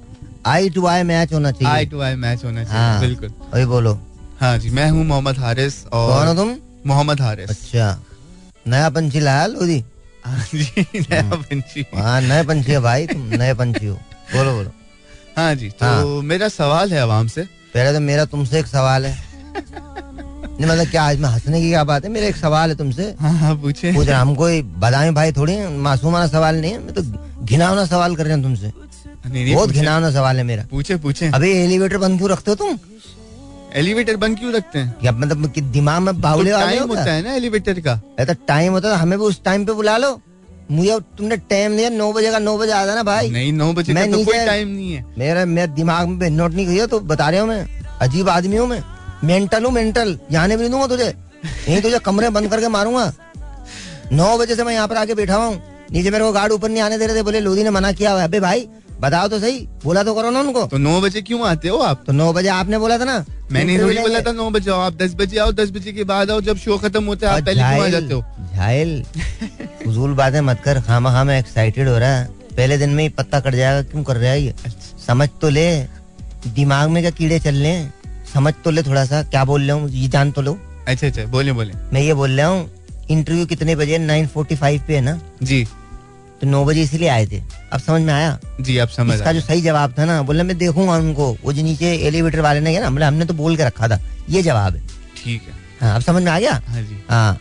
[0.47, 3.65] आई टू आई मैच होना चाहिए। आई टू आई मैच होना चाहिए हाँ, बिल्कुल। अभी
[3.65, 3.93] बोलो।
[4.39, 6.55] हाँ जी मैं हूँ मोहम्मद हारिस और कौन हो तुम?
[6.87, 7.97] मोहम्मद हारिस। अच्छा।
[8.67, 9.83] नया पंछी लाया लोधी?
[10.25, 13.95] हाँ जी नया। पंछी। हाँ नए पंछी है भाई तुम नए पंछी हो।
[14.33, 14.71] बोलो बोलो।
[15.37, 19.17] हाँ जी तो। मेरा सवाल है आवाम से। पहले तो मेरा तुमसे एक सवाल है।
[19.55, 22.09] नहीं मतलब क्या आज में हंसने की क्या बात है?
[22.11, 25.57] मेरा एक सवाल है तुमसे। हाँ हाँ पूछे। पूछ रहा हम कोई बदामी भाई थोड़ी
[25.79, 26.79] मासूमाना सवाल नहीं है?
[26.79, 27.01] मैं तो
[27.45, 28.71] घिनावना सवाल कर रहे हैं तुमसे।
[29.53, 32.77] बहुत घिनावना सवाल है मेरा। पूछे पूछे। अभी एलिवेटर बंद क्यों रखते हो तुम?
[33.75, 34.95] एलिवेटर बंद क्यों रखते हैं?
[35.01, 38.89] क्या मतलब दिमाग में बावले तो टाइम होता है ना एलिवेटर का। ऐसा टाइम होता
[38.89, 40.19] है हमें भी उस टाइम पे बुला लो।
[40.71, 43.93] मुझे तुमने टाइम दिया नौ बजे का नौ बजे आता ना भाई। नहीं नौ बजे
[43.93, 47.29] का तो कोई टाइम नहीं है। मेरा मेरे दिमाग में नोट नहीं किया तो बता
[47.29, 48.83] रहा हूँ मैं। अजीब आदमी हूँ मैं।
[49.23, 51.13] मेंटल हूँ मेंटल। जाने भी दूँगा तुझे।
[51.45, 53.11] नहीं तुझे कमरे बंद करके मारूँगा।
[54.11, 55.61] नौ बजे से मैं यहाँ पर आके बैठा हुआ हूँ।
[55.91, 58.11] नीचे मेरे को गार्ड ऊपर नहीं आने दे रहे थे बोले लोधी ने मना किया
[58.11, 58.67] हुआ अबे भाई
[59.01, 62.03] बताओ तो सही। बोला तो करो ना उनको। तो नौ बजे क्यों आते हो आप?
[62.07, 64.93] तो नौ बजे आपने बोला था ना। मैंने थोड़ी बोला था नौ बजे आओ। आप
[64.93, 67.61] दस बजे आओ दस बजे के बाद आओ। जब शो खत्म होता है आप पहले
[67.61, 68.23] क्यों आ जाते हो?
[68.55, 69.03] झाइल
[69.85, 72.25] फजूल बातें मत कर खामा खामा एक्साइटेड हो रहा है।
[72.57, 74.53] पहले दिन में ही पत्ता कट जाएगा क्यों कर रहा है ये?
[74.65, 75.67] अच्छा। समझ तो ले।
[76.47, 77.93] दिमाग में क्या कीड़े चल रहे हैं?
[78.35, 80.57] समझ तो ले थोड़ा सा क्या बोल रहा हूँ ये जान तो लो।
[80.87, 82.69] अच्छा अच्छा बोले बोले। मैं ये बोल रहा हूँ
[83.09, 83.97] इंटरव्यू कितने बजे?
[83.97, 85.19] नाइन फोर्टी फाइव पे है ना?
[85.43, 85.63] जी।
[86.41, 87.41] तो नौ बजे इसीलिए आए थे।
[87.73, 88.37] अब समझ में आया?
[88.61, 91.63] जी अब समझ इसका जो सही जवाब था ना बोले मैं देखूँगा उनको। वो जो
[91.63, 94.81] नीचे एलिवेटर वाले ने ना हमने हमने तो बोल के रखा था। ये जवाब है।
[95.17, 96.53] ठीक है। हाँ अब समझ में आ गया?
[96.67, 97.39] हाँ जी। हाँ।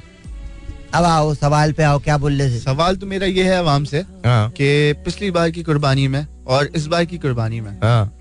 [0.95, 2.59] अब आओ सवाल पे आओ क्या बोल रहे थे?
[2.61, 6.71] सवाल तो मेरा ये है आवाम से हाँ। कि पिछली बार की कुर्बानी में और
[6.77, 8.13] इस बार की कुर्बानी में हाँ।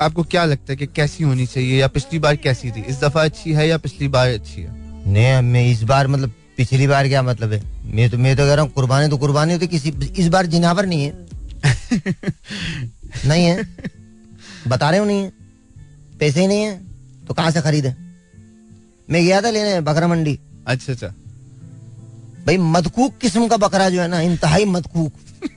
[0.00, 2.80] आपको क्या लगता है कि कैसी होनी चाहिए या पिछली बार कैसी थी?
[2.80, 4.70] इस दफ़ा अच्छी है या पिछली बार अच्छी है?
[5.10, 7.62] नहीं मैं इस बार मतलब पिछली बार क्या मतलब है?
[7.84, 10.86] मैं तो मैं तो कह रहा हूँ कुर्बानी तो कुर्बानी होती किसी इस बार जिनावर
[10.86, 11.26] नहीं है।
[13.26, 13.76] नहीं है।
[14.68, 15.32] बता रहे हो नहीं है।
[16.20, 16.80] पैसे ही नहीं है
[17.28, 17.94] तो कहाँ से खरीदे?
[19.10, 21.06] मैं गया था लेने बकरा मंडी। अच्छा अच्छा।
[22.46, 25.12] भाई मदकूक किस्म का बकरा जो है ना इंतहाई मदकूक।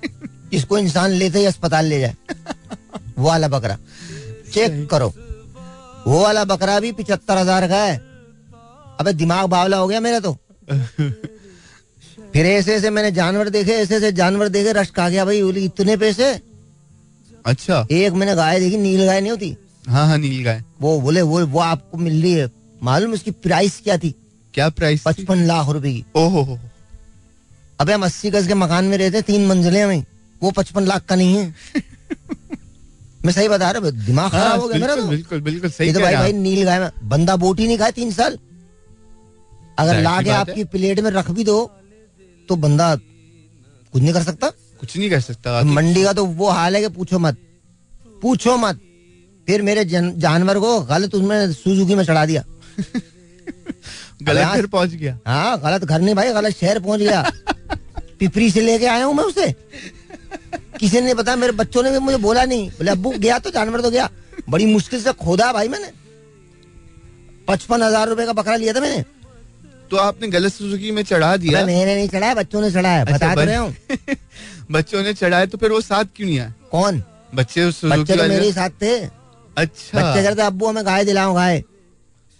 [0.53, 2.15] इसको इंसान लेते ही अस्पताल ले जाए।
[3.17, 3.77] वो वाला बकरा।
[4.53, 5.13] चेक करो।
[6.07, 7.95] वो वाला बकरा भी पिछहत्तर हज़ार का है।
[8.99, 10.37] अबे दिमाग बावला हो गया मेरा तो।
[12.33, 15.63] फिर ऐसे ऐसे मैंने जानवर देखे ऐसे ऐसे जानवर देखे रश खा गया भाई बोली
[15.65, 16.31] इतने पैसे?
[17.45, 19.55] अच्छा। एक मैंने गाय देखी नील गाय नहीं होती?
[19.87, 22.49] हाँ हाँ नील गाय। वो बोले वो वो आपको मिल रही है।
[22.81, 24.13] मालूम उसकी प्राइस क्या थी?
[24.53, 26.59] क्या प्राइस पचपन लाख रुपए की। ओहो
[27.79, 30.03] अबे हम अस्सी गज के मकान में रहते तीन मंजिले हमें
[30.41, 31.53] वो पचपन लाख का नहीं है।
[33.25, 35.69] मैं सही बता रहा हूँ दिमाग खराब हाँ, हो गया मेरा बिल्कुल तो। बिल्कुल बिल्कुल
[35.69, 38.37] सही ये तो भाई भाई नील गाय में बंदा बोटी नहीं खाए तीन साल।
[39.79, 41.59] अगर ला के आपकी प्लेट में रख भी दो
[42.49, 44.49] तो बंदा कुछ नहीं कर सकता।
[44.79, 47.37] कुछ नहीं कर सकता तो मंडी का तो वो हाल है कि पूछो मत।
[48.21, 48.79] पूछो मत।
[49.47, 52.43] फिर मेरे जानवर को गलत उसमें सुजुकी में चढ़ा दिया।
[54.23, 57.31] गलत घर पहुँच गया। हाँ गलत घर नहीं भाई गलत शहर पहुँच गया।
[58.19, 59.47] पिपरी से लेके आया हूँ मैं उसे।
[60.83, 63.81] किसी ने बताया मेरे बच्चों ने भी मुझे बोला नहीं। बोले अब्बू गया तो जानवर
[63.81, 64.09] तो गया।
[64.49, 65.91] बड़ी मुश्किल से खोदा भाई मैंने।
[67.47, 69.03] पचपन हज़ार रूपए का बकरा लिया था मैंने।
[69.91, 73.35] तो आपने गलत सुजुकी में चढ़ा दिया। मैंने नहीं चढ़ाया बच्चों ने चढ़ाया अच्छा, बता
[73.35, 73.75] तो बच- रहे हूँ।
[74.71, 76.53] बच्चों ने चढ़ाए तो फिर वो साथ क्यों नहीं आए?
[76.71, 77.03] कौन?
[77.35, 78.97] बच्चे उस बच्चे तो मेरे साथ थे।
[79.57, 81.63] अच्छा। बच्चे कहते अब्बू हमें गाय दिलाओ गाय।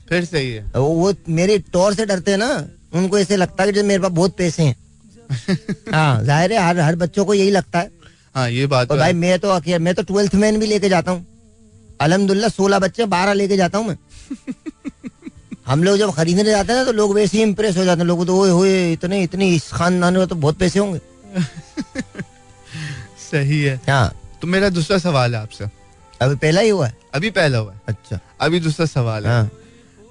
[0.09, 3.81] फिर सही है। वो, मेरी टोर से डरते हैं ना उनको ऐसे लगता है कि
[3.81, 4.75] मेरे पास बहुत पैसे हैं।
[5.93, 8.02] हाँ ज़ाहिर है हर हर बच्चों को यही लगता है।
[8.35, 10.89] हाँ ये बात और तो भाई मैं तो अकेले मैं तो ट्वेल्थ मैन भी लेके
[10.89, 11.25] जाता हूँ।
[12.01, 13.97] अलहमदुल्ला सोलह बच्चे बारह लेके जाता हूँ मैं।
[15.67, 18.07] हम लोग जब खरीदने जाते हैं ना तो लोग वैसे ही इम्प्रेस हो जाते हैं।
[18.07, 20.99] लोग तो ओए होए इतने इतने इस खानदान में तो बहुत पैसे होंगे।
[23.31, 25.65] सही है। हाँ। तो मेरा दूसरा सवाल है आपसे।
[26.21, 26.97] अभी पहला ही हुआ है?
[27.13, 29.49] अभी पहला हुआ है। अच्छा। अभी दूसरा सवाल है। हाँ।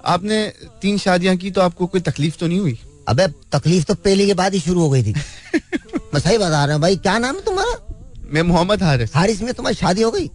[0.05, 2.79] आपने तीन शादियाँ की तो आपको कोई तकलीफ़ तो नहीं हुई?
[3.07, 5.13] अबे तकलीफ़ तो पहले के बाद ही शुरू हो गई थी।
[6.13, 7.92] मैं सही बता रहा हूँ भाई क्या नाम है तुम्हारा?
[8.33, 10.29] मैं मोहम्मद हारिस। हारिस में तुम्हारी शादी हो गई?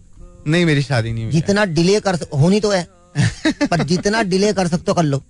[0.47, 2.87] नहीं मेरी शादी नहीं हुई जितना डिले कर होनी तो है
[3.71, 5.23] पर जितना डिले कर सकते हो कर लो।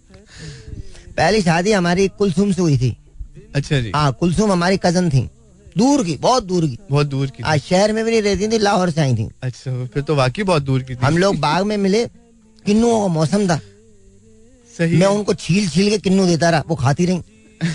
[1.18, 2.98] पहली शादी हमारी कुलसुम से हुई थी।
[3.56, 5.30] अच्छा जी। हाँ कुलसुम हमारी कज़न थी।
[5.78, 8.58] दूर की बहुत दूर की। बहुत दूर की आज शहर में भी नहीं रहती थी
[8.58, 11.66] लाहौर से आई थी। अच्छा फिर तो वाकई बहुत दूर की थी। हम लोग बाग
[11.66, 12.06] में मिले
[12.66, 13.60] किन्नुओं का मौसम था।
[14.78, 17.22] सही मैं उनको छील छील के किन्नू देता रहा वो खाती रही।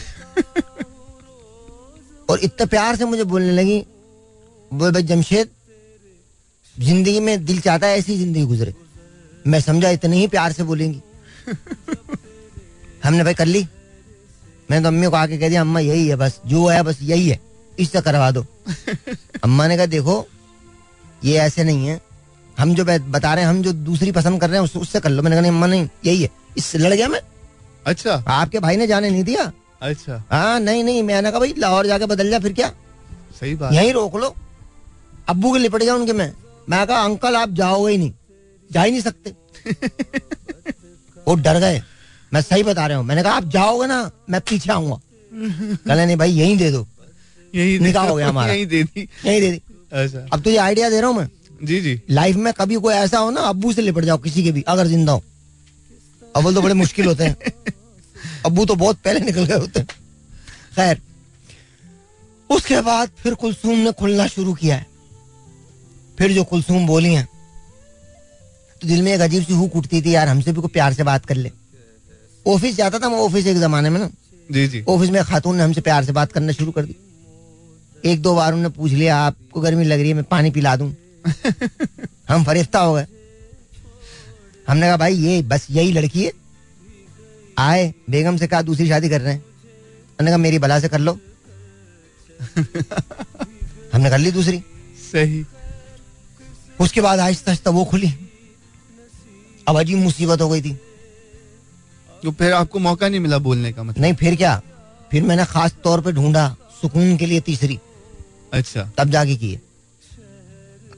[2.31, 3.85] और इतने प्यार से मुझे बोलने लगी
[4.79, 5.49] बोल भाई जमशेद
[6.81, 8.75] ज़िंदगी में दिल चाहता है ऐसी ज़िंदगी गुजरे।
[9.47, 11.03] मैं समझा इतने ही प्यार से बोलेंगी।
[13.05, 13.69] हमने भाई कर ली।
[14.71, 17.29] मैंने तो अम्मी को आके कह दिया अम्मा यही है बस जो है बस यही
[17.29, 17.41] है
[17.79, 18.47] इससे करवा दो।
[19.45, 20.27] अम्मा ने कहा देखो
[21.25, 22.01] ये ऐसे नहीं है।
[22.59, 25.11] हम जो बता रहे हैं हम जो दूसरी पसंद कर रहे हैं उस- उससे कर
[25.11, 27.21] लो। मैंने कहा नहीं अम्मा नहीं यही है। इससे लड़ गया मैं।
[27.87, 29.53] अच्छा। आपके भाई ने जाने नहीं दिया।
[29.83, 32.69] अच्छा। हाँ नहीं नहीं मैंने कहा भाई लाहौर जाके बदल जा फिर क्या?
[33.41, 34.35] सही बात। यही रोक लो।
[35.29, 36.33] अब्बू के लिपट गया उनके मैं।
[36.69, 38.13] मैं कहा अंकल आप जाओगे ही नहीं।
[38.73, 39.35] जा ही नहीं सकते।
[41.29, 41.83] वो डर गए।
[42.33, 45.01] मैं सही बता रहा हूँ। मैंने कहा आप जाओगे ना मैं पीछे आऊँगा।
[45.33, 46.87] कहले नहीं भाई यही दे दो।
[47.55, 49.61] यही निकाह हो गया हमारा। यही दे दी। यहीं दे दी।
[49.93, 51.29] अच्छा। अब तुझे आइडिया दे रहा हूँ मैं?
[51.65, 54.53] जी जी। लाइफ में कभी कोई ऐसा हो ना अबू से लिपट जाओ किसी के
[54.53, 55.23] भी अगर ज़िंदा हो।
[56.37, 57.37] अव्वल तो बड़े मुश्किल होते हैं।
[58.47, 59.89] अबू तो बहुत पहले निकल गए होते हैं।
[60.77, 61.01] खैर
[62.51, 64.87] उसके बाद फिर कुलसूम ने खुलना शुरू किया है।
[66.19, 67.29] फिर जो कुलसूम बोली हैं
[68.83, 71.03] तो दिल में एक अजीब सी हुक उठती थी यार हमसे भी कोई प्यार से
[71.03, 71.51] बात कर ले।
[72.47, 74.11] ऑफ़िस जाता था मैं ऑफ़िस एक जमाने में ना।
[74.53, 76.97] जी जी। ऑफ़िस में खातून ने हमसे प्यार से बात करना शुरू कर दी।
[78.05, 80.95] एक दो बार उन्होंने पूछ लिया आपको गर्मी लग रही है मैं पानी पिला दूँ?
[82.29, 83.07] हम फरिश्ता हो गए।
[84.69, 86.33] हमने कहा भाई ये बस यही लड़की है।
[87.59, 89.45] आए बेगम से कहा दूसरी शादी कर रहे हैं।
[90.21, 91.19] हमने कहा मेरी बला से कर लो।
[93.93, 94.59] हमने कर ली दूसरी।
[95.13, 95.45] सही।
[96.81, 98.15] उसके बाद आहिस्ता आहिस्ता वो खुली।
[99.69, 100.81] अब अजीब मुसीबत हो गई थी।
[102.23, 104.03] तो फिर आपको मौका नहीं मिला बोलने का मतलब?
[104.03, 104.63] नहीं फिर क्या?
[105.11, 107.79] फिर मैंने खास तौर पे ढूंढा सुकून के लिए तीसरी।
[108.53, 109.61] अच्छा। तब जाके किए।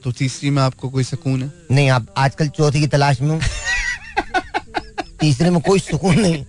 [0.04, 1.52] तो तीसरी में आपको कोई सुकून है?
[1.70, 3.40] नहीं आप आजकल चौथी की तलाश में हूँ।
[5.20, 6.44] तीसरे में कोई सुकून नहीं।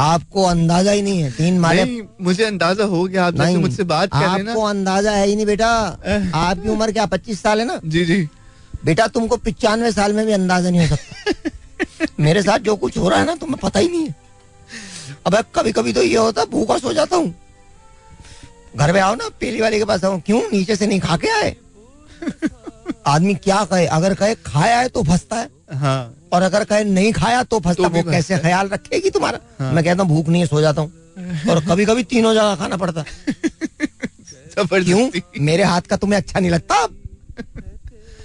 [0.00, 1.84] आपको अंदाज़ा ही नहीं है। तीन माले
[2.20, 5.34] मुझे अंदाज़ा हो गया आप जैसे मुझसे बात कर रहे ना। आपको अंदाज़ा है ही
[5.36, 5.68] नहीं बेटा।
[6.34, 7.80] आपकी उम्र क्या पच्चीस साल है ना?
[7.84, 8.28] जी जी।
[8.84, 13.08] बेटा तुमको पिचानवे साल में भी अंदाज़ा नहीं हो सकता। मेरे साथ जो कुछ हो
[13.08, 14.14] रहा है ना तुम्हें पता ही नहीं है।
[15.26, 17.34] अब कभी कभी तो ये होता भूखा सो जाता हूँ।
[18.76, 20.40] घर में आओ ना पहली वाले के पास आओ। क्यों?
[20.52, 21.56] नीचे से नहीं खा के आए?
[23.06, 23.86] आदमी क्या कहे?
[23.86, 27.82] अगर कहे खाया है तो फंसता है। हाँ। और अगर कहे नहीं खाया तो फंसता
[27.82, 29.38] तो वो कैसे ख्याल रखेगी तुम्हारा?
[29.58, 30.92] हाँ। मैं कहता हूँ भूख नहीं है सो जाता हूँ।
[31.50, 33.04] और कभी कभी तीनों जगह खाना पड़ता
[34.58, 35.10] क्यों?
[35.40, 36.86] मेरे हाथ का तुम्हें अच्छा नहीं लगता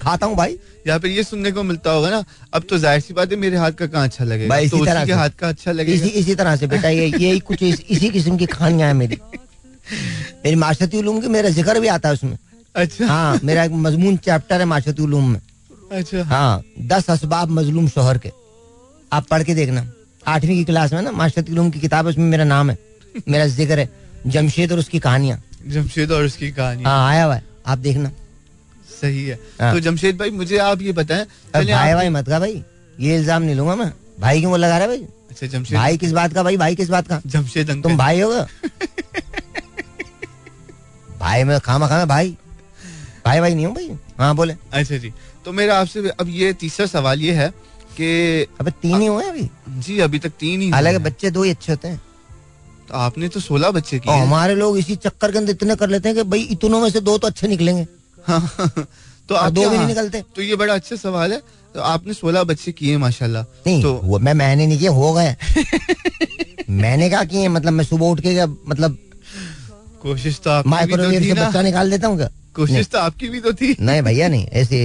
[0.02, 0.58] खाता हूँ भाई।
[0.88, 2.24] या फिर ये सुनने को मिलता होगा ना
[2.54, 4.58] अब तो ज़ाहिर सी बात है मेरे हाथ का कहाँ अच्छा लगेगा?
[4.58, 7.40] इसी तो तरह के हाथ का अच्छा लगेगा। इसी, इसी तरह से बेटा ये यही
[7.40, 9.18] कुछ इस, इसी किस्म की कहानियाँ है मेरी।
[10.46, 12.38] मेरी माशरती की मेरा ज़िक्र भी आता है उसमें।
[12.76, 15.42] अच्छा। हाँ मेरा एक मजमून चैप्टर है उलूम में।
[15.92, 18.32] अच्छा। हाँ दस असबाब मजलूम शोहर के।
[19.12, 19.92] आप पढ़ के देखना।
[20.28, 22.78] आठवीं की क्लास में ना उलूम की किताब है उसमें मेरा नाम है।
[23.30, 23.90] मेरा ज़िक्र है।
[24.28, 28.12] जमशेद और उसकी कहानियाँ। जमशेद और उसकी कहानी हाँ आया हुआ है। आप देखना।
[29.02, 32.64] सही है। हाँ। तो जमशेद भाई मुझे आप ये बताएँ भाई भाई मत का भाई।
[33.00, 35.08] ये इल्ज़ाम नहीं लूँगा मैं। भाई क्यों लगा रहा है भाई?
[35.30, 36.44] अच्छा जमशेद भाई किस बात का?
[36.44, 37.22] भाई भाई किस बात का?
[37.26, 38.48] जमशेद तुम भाई होगा
[41.20, 42.38] भाई में खामा खामा भाई।
[43.26, 45.12] भाई भाई नहीं हूँ भाई। हाँ बोले। अच्छा जी।
[45.46, 47.50] तो मेरा आपसे अब ये तीसरा सवाल ये है
[47.98, 48.08] कि
[48.62, 49.50] अबे तीन ही हुए अभी?
[49.86, 52.02] जी अभी तक तीन ही हालाँकि बच्चे दो ही अच्छे होते हैं।
[52.88, 56.10] तो आपने तो सोलह बच्चे किए हमारे लोग इसी चक्कर के अंदर इतने कर लेते
[56.10, 57.86] हैं कि भाई इतनों में से दो तो अच्छे निकलेंगे।
[59.30, 61.42] तो आप दो भी नहीं निकलते। तो ये बड़ा अच्छा सवाल है।
[61.76, 65.36] तो आपने सोलह बच्चे किए माशाल्लाह। नहीं तो वो मैं मैंने नहीं किए हो गए।
[66.70, 68.98] मैंने क्या किए मतलब मैं सुबह उठ के मतलब
[70.02, 72.18] कोशिश तो माइक्रोवेव से बच्चा निकाल देता हूँ
[72.56, 74.80] कोशिश तो आपकी भी तो थी। नहीं भैया नहीं ऐसे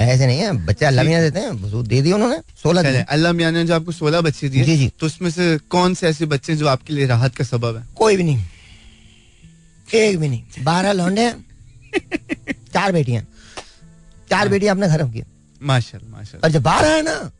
[0.00, 3.64] ऐसे नहीं है बच्चे अल्लाह मियाँ देते हैं दे दिए उन्होंने सोलह अल्लाह मियाँ ने
[3.64, 6.66] जो आपको सोलह बच्चे दिए जी जी। तो उसमें से कौन से ऐसे बच्चे जो
[6.68, 7.82] आपके लिए राहत का सबब है?
[7.96, 8.44] कोई भी नहीं।
[9.94, 11.30] एक भी नहीं। बारह लौंडे
[12.72, 13.22] चार बेटियाँ।
[14.30, 15.22] चार हाँ। बेटियाँ अपने घर की
[15.60, 17.30] माशा माशा और जब बारह है ना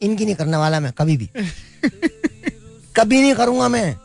[0.00, 1.28] इनकी नहीं करने वाला मैं कभी भी।
[2.96, 3.96] कभी नहीं करूँगा मैं।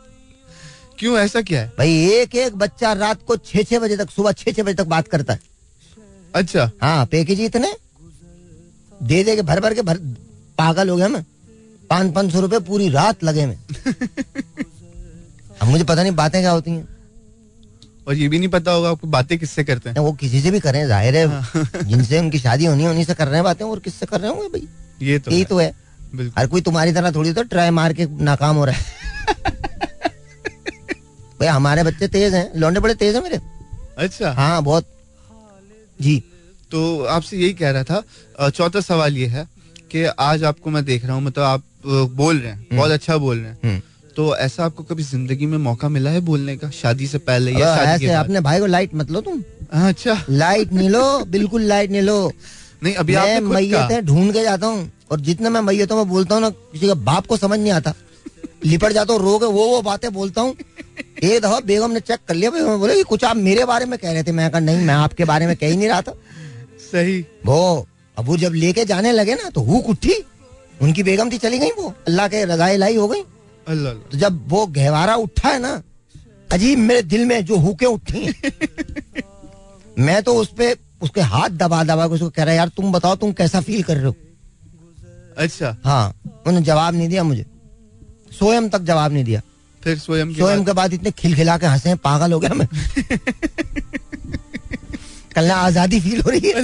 [0.98, 1.72] क्यों ऐसा क्या है?
[1.78, 4.86] भाई एक एक बच्चा रात को छह छह बजे तक सुबह छह छह बजे तक
[4.86, 5.40] बात करता है।
[6.34, 7.72] अच्छा। हाँ पैकेज इतने?
[9.00, 9.98] दे दे के भर भर के भर
[10.58, 11.24] पागल हो गया मैं
[11.90, 13.56] पाँच पाँच सौ रुपए पूरी रात लगे में
[15.62, 16.88] अब मुझे पता नहीं बातें क्या होती हैं।
[18.08, 20.60] और ये भी नहीं पता होगा आपको बातें किससे करते हैं। वो किसी से भी
[20.60, 23.64] करें ज़ाहिर है। हाँ। जिनसे उनकी शादी होनी है उन्हीं से कर रहे हैं बातें
[23.64, 24.68] और किससे कर रहे होंगे भाई?
[25.02, 25.72] ये तो यही तो है।
[26.38, 28.84] हर कोई तुम्हारी तरह थोड़ी तो ट्राई मार के नाकाम हो रहा है।
[31.40, 33.40] भाई हमारे बच्चे तेज हैं। लौंडे बड़े तेज हैं मेरे।
[33.98, 34.86] अच्छा। हाँ बहुत।
[35.98, 36.22] जी।
[36.70, 39.46] तो आपसे यही कह रहा था चौथा सवाल ये है
[39.90, 43.16] कि आज आपको मैं देख रहा हूँ मतलब आप बोल रहे हैं हम्म। बहुत अच्छा
[43.16, 43.80] बोल रहे हैं। हम्म।
[44.16, 47.74] तो ऐसा आपको कभी ज़िंदगी में मौका मिला है बोलने का शादी से पहले या
[47.76, 49.42] शादी ऐसे अपने भाई को लाइट मत लो तुम।
[49.82, 52.32] अच्छा। लाइट नहीं लो बिल्कुल लाइट नहीं लो।
[52.82, 56.34] नहीं अभी मैं मैयत ढूंढ के जाता हूँ और जितना मैं मैयत हूँ मैं बोलता
[56.34, 57.94] हूँ ना किसी का बाप को समझ नहीं आता।
[58.64, 60.54] लिपट जाता हूँ रो के वो वो बातें बोलता हूँ
[60.98, 64.22] एक दफ़ा बेगम ने चेक कर लिया बोले कुछ आप मेरे बारे में कह रहे
[64.22, 66.14] थे। मैं कहा नहीं मैं आपके बारे में कह ही नहीं रहा था।
[66.82, 67.86] सही। वो
[68.16, 70.22] अब वो जब लेके जाने लगे ना तो हुक उठी।
[70.82, 73.20] उनकी बेगम थी चली गई वो। अल्लाह के रजाई लाई हो गई।
[73.66, 75.82] अल्लाह। तो जब वो गहवारा उठा है ना
[76.52, 78.34] अजीब मेरे दिल में जो हुके उठी।
[79.98, 83.32] मैं तो उस पे उसके हाथ दबा दबा उसको कह रहा यार तुम बताओ तुम
[83.32, 84.14] कैसा फील कर रहे हो?
[85.36, 87.44] अच्छा। हाँ उन्होंने जवाब नहीं दिया मुझे।
[88.32, 89.40] स्वयं तक जवाब नहीं दिया।
[89.86, 92.66] फिर स्वयं स्वयं के बाद इतने खिलखिला के हंसे पागल हो गया मैं।
[95.34, 96.62] कल आज़ादी फील हो रही है।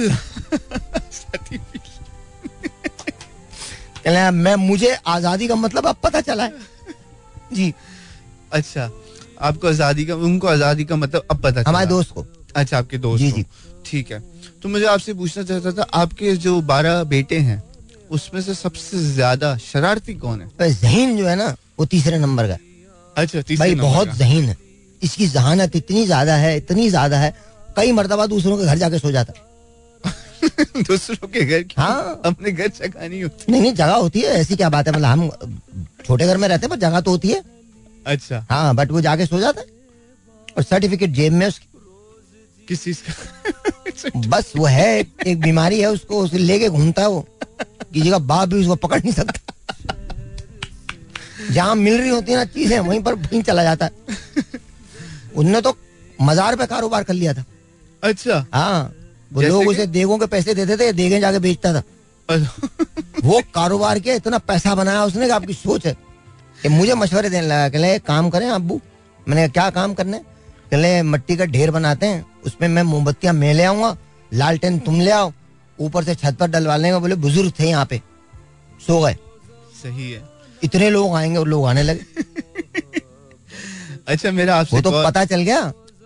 [4.05, 6.51] कल मैं मुझे आज़ादी का मतलब अब पता चला है।
[7.53, 7.73] जी।
[8.51, 8.89] अच्छा
[9.41, 13.23] आपको आज़ादी का उनको आज़ादी का मतलब अब पता हमारे दोस्त को। अच्छा आपके दोस्त
[13.23, 13.45] जी जी।
[13.85, 14.19] ठीक है।
[14.63, 17.61] तो मुझे आपसे पूछना चाहता था आपके जो बारह बेटे हैं
[18.11, 20.47] उसमें से सबसे ज़्यादा शरारती कौन है?
[20.73, 22.57] जहीन जो है ना वो तीसरे नंबर का
[23.17, 24.57] अच्छा भाई बहुत जहीन है।
[25.01, 27.33] इसकी जहानत इतनी ज़्यादा है इतनी ज़्यादा है
[27.77, 29.33] कई मरतबा दूसरों के घर जाके सो जाता
[30.87, 34.55] दूसरों के घर हाँ। अपने घर जगह नहीं होती। नहीं नहीं जगह होती है ऐसी
[34.55, 34.93] क्या बात है?
[34.93, 35.29] मतलब हम
[36.05, 37.41] छोटे घर में रहते हैं पर जगह तो होती है।
[38.07, 39.67] अच्छा। हाँ बट वो जाके सो जाता है
[40.57, 41.67] और सर्टिफिकेट जेब में उसकी।
[42.67, 44.19] किस चीज़ का?
[44.27, 44.89] बस वो है
[45.27, 47.25] एक बीमारी है उसको उसे लेके घूमता है वो।
[47.93, 49.42] किसी का बाप भी उसको पकड़ नहीं सकता।
[51.53, 53.91] जहाँ मिल रही होती है ना चीज़ें वहीं पर वहीं चला जाता है।
[55.35, 55.75] उनने तो
[56.21, 57.45] मजार पे कारोबार कर लिया था।
[58.03, 58.93] अच्छा। हाँ
[59.33, 61.83] वो लोग उसे देगों के पैसे देते थे देगे जाके बेचता था।
[62.29, 62.67] अच्छा।
[63.23, 65.95] वो कारोबार किया इतना पैसा बनाया उसने कि आपकी सोच है
[66.61, 68.79] कि मुझे मशवरे देने लगा कहले काम करें अबू
[69.27, 70.19] मैंने क्या काम करने
[70.71, 73.95] कहले मट्टी का ढेर बनाते हैं उसमें मैं मोमबत्तियाँ मैं ले आऊँगा
[74.31, 75.31] लालटेन तुम ले आओ
[75.79, 78.01] ऊपर से छत पर डलवा लेंगे बोले बुज़ुर्ग थे यहाँ पे
[78.87, 79.15] सो गए।
[79.83, 80.21] सही है।
[80.63, 82.21] इतने लोग आएँगे और लोग आने लगे।
[84.07, 85.59] अच्छा मेरा आपसे वो तो पता चल गया।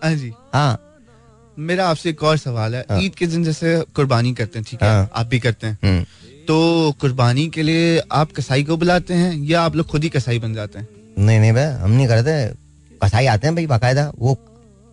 [0.04, 0.78] हाँ जी। हाँ।
[1.58, 4.82] मेरा आपसे एक और सवाल है। हाँ। ईद के दिन जैसे कुर्बानी करते हैं ठीक
[4.82, 4.88] है?
[4.88, 6.04] हाँ। आप भी करते हैं। हम्म।
[6.48, 10.38] तो कुर्बानी के लिए आप कसाई को बुलाते हैं या आप लोग खुद ही कसाई
[10.38, 10.88] बन जाते हैं?
[11.18, 12.32] नहीं नहीं भाई हम नहीं करते।
[13.02, 14.36] कसाई आते हैं भाई बाकायदा। वो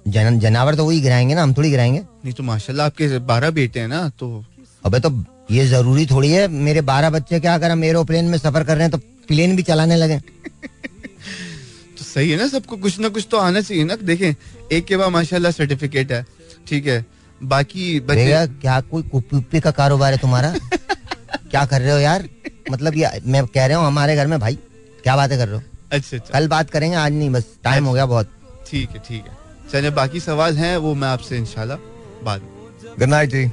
[0.08, 3.80] जन, जनावर तो वही गिराएँगे ना हम थोड़ी गिराएँगे। नहीं तो माशाल्लाह आपके बारह बेटे
[3.80, 4.44] हैं ना तो
[4.86, 5.10] अबे तो
[5.52, 8.84] ये ज़रूरी थोड़ी है। मेरे बारह बच्चे क्या अगर हम एरोप्लेन में सफ़र कर रहे
[8.84, 8.98] हैं तो
[9.28, 13.84] प्लेन भी चलाने लगे। तो सही है ना सबको कुछ ना कुछ तो आना चाहिए
[13.84, 14.34] ना। देखें
[14.72, 16.26] एक के बाद माशाल्लाह सर्टिफिकेट है।
[16.68, 17.06] ठीक है
[17.42, 20.54] बाकी बच्चे भैया क्या कोई कुप्पी का कारोबार है तुम्हारा?
[21.52, 22.28] क्या कर रहे हो यार?
[22.72, 24.58] मतलब ये मैं कह रहा हूँ हमारे घर में भाई
[25.04, 25.64] क्या बातें कर रहे हो?
[25.92, 28.32] अच्छा अच्छा। कल बात करेंगे आज नहीं बस टाइम हो गया बहुत।
[28.70, 29.38] ठीक है ठीक है।
[29.72, 31.78] चलिए बाकी सवाल हैं वो मैं आपसे इंशाल्लाह
[32.26, 32.50] बाद में।
[33.00, 33.46] गुड नाइट जी।